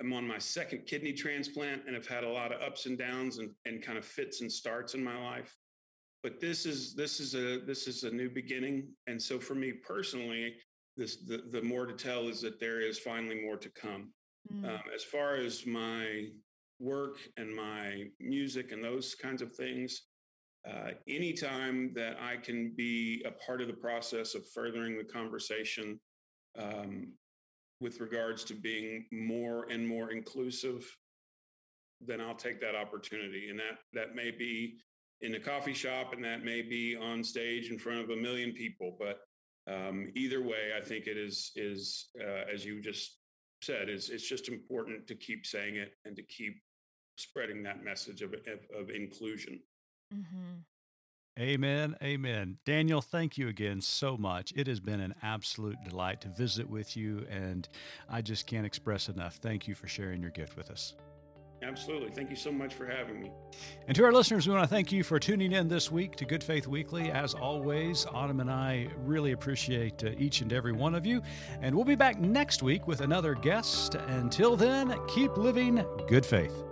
am 0.00 0.12
on 0.12 0.26
my 0.26 0.38
second 0.38 0.86
kidney 0.86 1.12
transplant 1.12 1.82
and 1.86 1.94
have 1.94 2.06
had 2.06 2.24
a 2.24 2.28
lot 2.28 2.52
of 2.52 2.60
ups 2.60 2.86
and 2.86 2.98
downs 2.98 3.38
and, 3.38 3.50
and 3.64 3.82
kind 3.82 3.98
of 3.98 4.04
fits 4.04 4.42
and 4.42 4.52
starts 4.52 4.94
in 4.94 5.02
my 5.02 5.18
life. 5.22 5.56
But 6.22 6.40
this 6.40 6.66
is 6.66 6.94
this 6.94 7.20
is 7.20 7.34
a 7.34 7.60
this 7.64 7.86
is 7.86 8.02
a 8.02 8.10
new 8.10 8.28
beginning, 8.28 8.88
and 9.06 9.22
so 9.22 9.38
for 9.38 9.54
me 9.54 9.72
personally, 9.72 10.54
this 10.96 11.18
the, 11.24 11.44
the 11.52 11.62
more 11.62 11.86
to 11.86 11.94
tell 11.94 12.28
is 12.28 12.40
that 12.40 12.58
there 12.58 12.80
is 12.80 12.98
finally 12.98 13.40
more 13.40 13.56
to 13.56 13.70
come. 13.70 14.12
Mm, 14.52 14.64
Um, 14.68 14.82
as 14.94 15.04
far 15.04 15.36
as 15.36 15.64
my 15.64 16.26
work 16.80 17.18
and 17.36 17.54
my 17.54 18.04
music 18.20 18.72
and 18.72 18.82
those 18.82 19.14
kinds 19.14 19.42
of 19.42 19.54
things, 19.54 20.02
uh, 20.66 20.90
anytime 21.08 21.92
that 21.94 22.16
I 22.20 22.36
can 22.36 22.72
be 22.76 23.22
a 23.24 23.30
part 23.30 23.60
of 23.60 23.68
the 23.68 23.74
process 23.74 24.34
of 24.34 24.48
furthering 24.50 24.96
the 24.98 25.04
conversation 25.04 26.00
um, 26.58 27.12
with 27.80 28.00
regards 28.00 28.44
to 28.44 28.54
being 28.54 29.06
more 29.12 29.66
and 29.70 29.86
more 29.86 30.10
inclusive, 30.10 30.84
then 32.00 32.20
I'll 32.20 32.34
take 32.34 32.60
that 32.60 32.74
opportunity. 32.74 33.48
And 33.50 33.58
that 33.58 33.78
that 33.92 34.14
may 34.14 34.30
be 34.30 34.78
in 35.20 35.34
a 35.34 35.40
coffee 35.40 35.74
shop, 35.74 36.12
and 36.12 36.24
that 36.24 36.44
may 36.44 36.62
be 36.62 36.96
on 36.96 37.22
stage 37.24 37.70
in 37.70 37.78
front 37.78 38.00
of 38.00 38.10
a 38.10 38.16
million 38.16 38.52
people. 38.52 38.96
But 38.98 39.20
um, 39.72 40.10
either 40.14 40.42
way, 40.42 40.72
I 40.76 40.84
think 40.84 41.06
it 41.06 41.16
is 41.16 41.52
is 41.54 42.08
uh, 42.20 42.52
as 42.52 42.64
you 42.64 42.80
just 42.80 43.18
said, 43.62 43.88
is 43.88 44.10
it's 44.10 44.28
just 44.28 44.48
important 44.48 45.06
to 45.06 45.14
keep 45.14 45.46
saying 45.46 45.76
it 45.76 45.92
and 46.04 46.16
to 46.16 46.22
keep 46.22 46.60
spreading 47.16 47.62
that 47.62 47.84
message 47.84 48.22
of 48.22 48.32
of, 48.32 48.80
of 48.80 48.90
inclusion. 48.90 49.60
Mhm. 50.14 50.64
Amen. 51.38 51.94
Amen. 52.02 52.58
Daniel, 52.64 53.00
thank 53.00 53.38
you 53.38 53.46
again 53.46 53.80
so 53.80 54.16
much. 54.16 54.52
It 54.56 54.66
has 54.66 54.80
been 54.80 55.00
an 55.00 55.14
absolute 55.22 55.76
delight 55.84 56.20
to 56.22 56.28
visit 56.28 56.68
with 56.68 56.96
you, 56.96 57.24
and 57.30 57.68
I 58.08 58.22
just 58.22 58.46
can't 58.46 58.66
express 58.66 59.08
enough. 59.08 59.36
Thank 59.36 59.68
you 59.68 59.76
for 59.76 59.86
sharing 59.86 60.20
your 60.20 60.32
gift 60.32 60.56
with 60.56 60.68
us. 60.68 60.94
Absolutely. 61.62 62.10
Thank 62.10 62.30
you 62.30 62.36
so 62.36 62.52
much 62.52 62.74
for 62.74 62.86
having 62.86 63.20
me. 63.20 63.32
And 63.88 63.96
to 63.96 64.04
our 64.04 64.12
listeners, 64.12 64.46
we 64.46 64.54
want 64.54 64.64
to 64.64 64.72
thank 64.72 64.92
you 64.92 65.02
for 65.02 65.18
tuning 65.18 65.52
in 65.52 65.66
this 65.68 65.90
week 65.90 66.14
to 66.16 66.24
Good 66.24 66.42
Faith 66.42 66.68
Weekly. 66.68 67.10
As 67.10 67.34
always, 67.34 68.06
Autumn 68.06 68.40
and 68.40 68.50
I 68.50 68.88
really 68.98 69.32
appreciate 69.32 70.04
uh, 70.04 70.10
each 70.18 70.40
and 70.40 70.52
every 70.52 70.72
one 70.72 70.94
of 70.94 71.04
you. 71.04 71.20
And 71.60 71.74
we'll 71.74 71.84
be 71.84 71.96
back 71.96 72.20
next 72.20 72.62
week 72.62 72.86
with 72.86 73.00
another 73.00 73.34
guest. 73.34 73.96
Until 73.96 74.56
then, 74.56 74.94
keep 75.08 75.36
living 75.36 75.84
good 76.06 76.24
faith. 76.24 76.64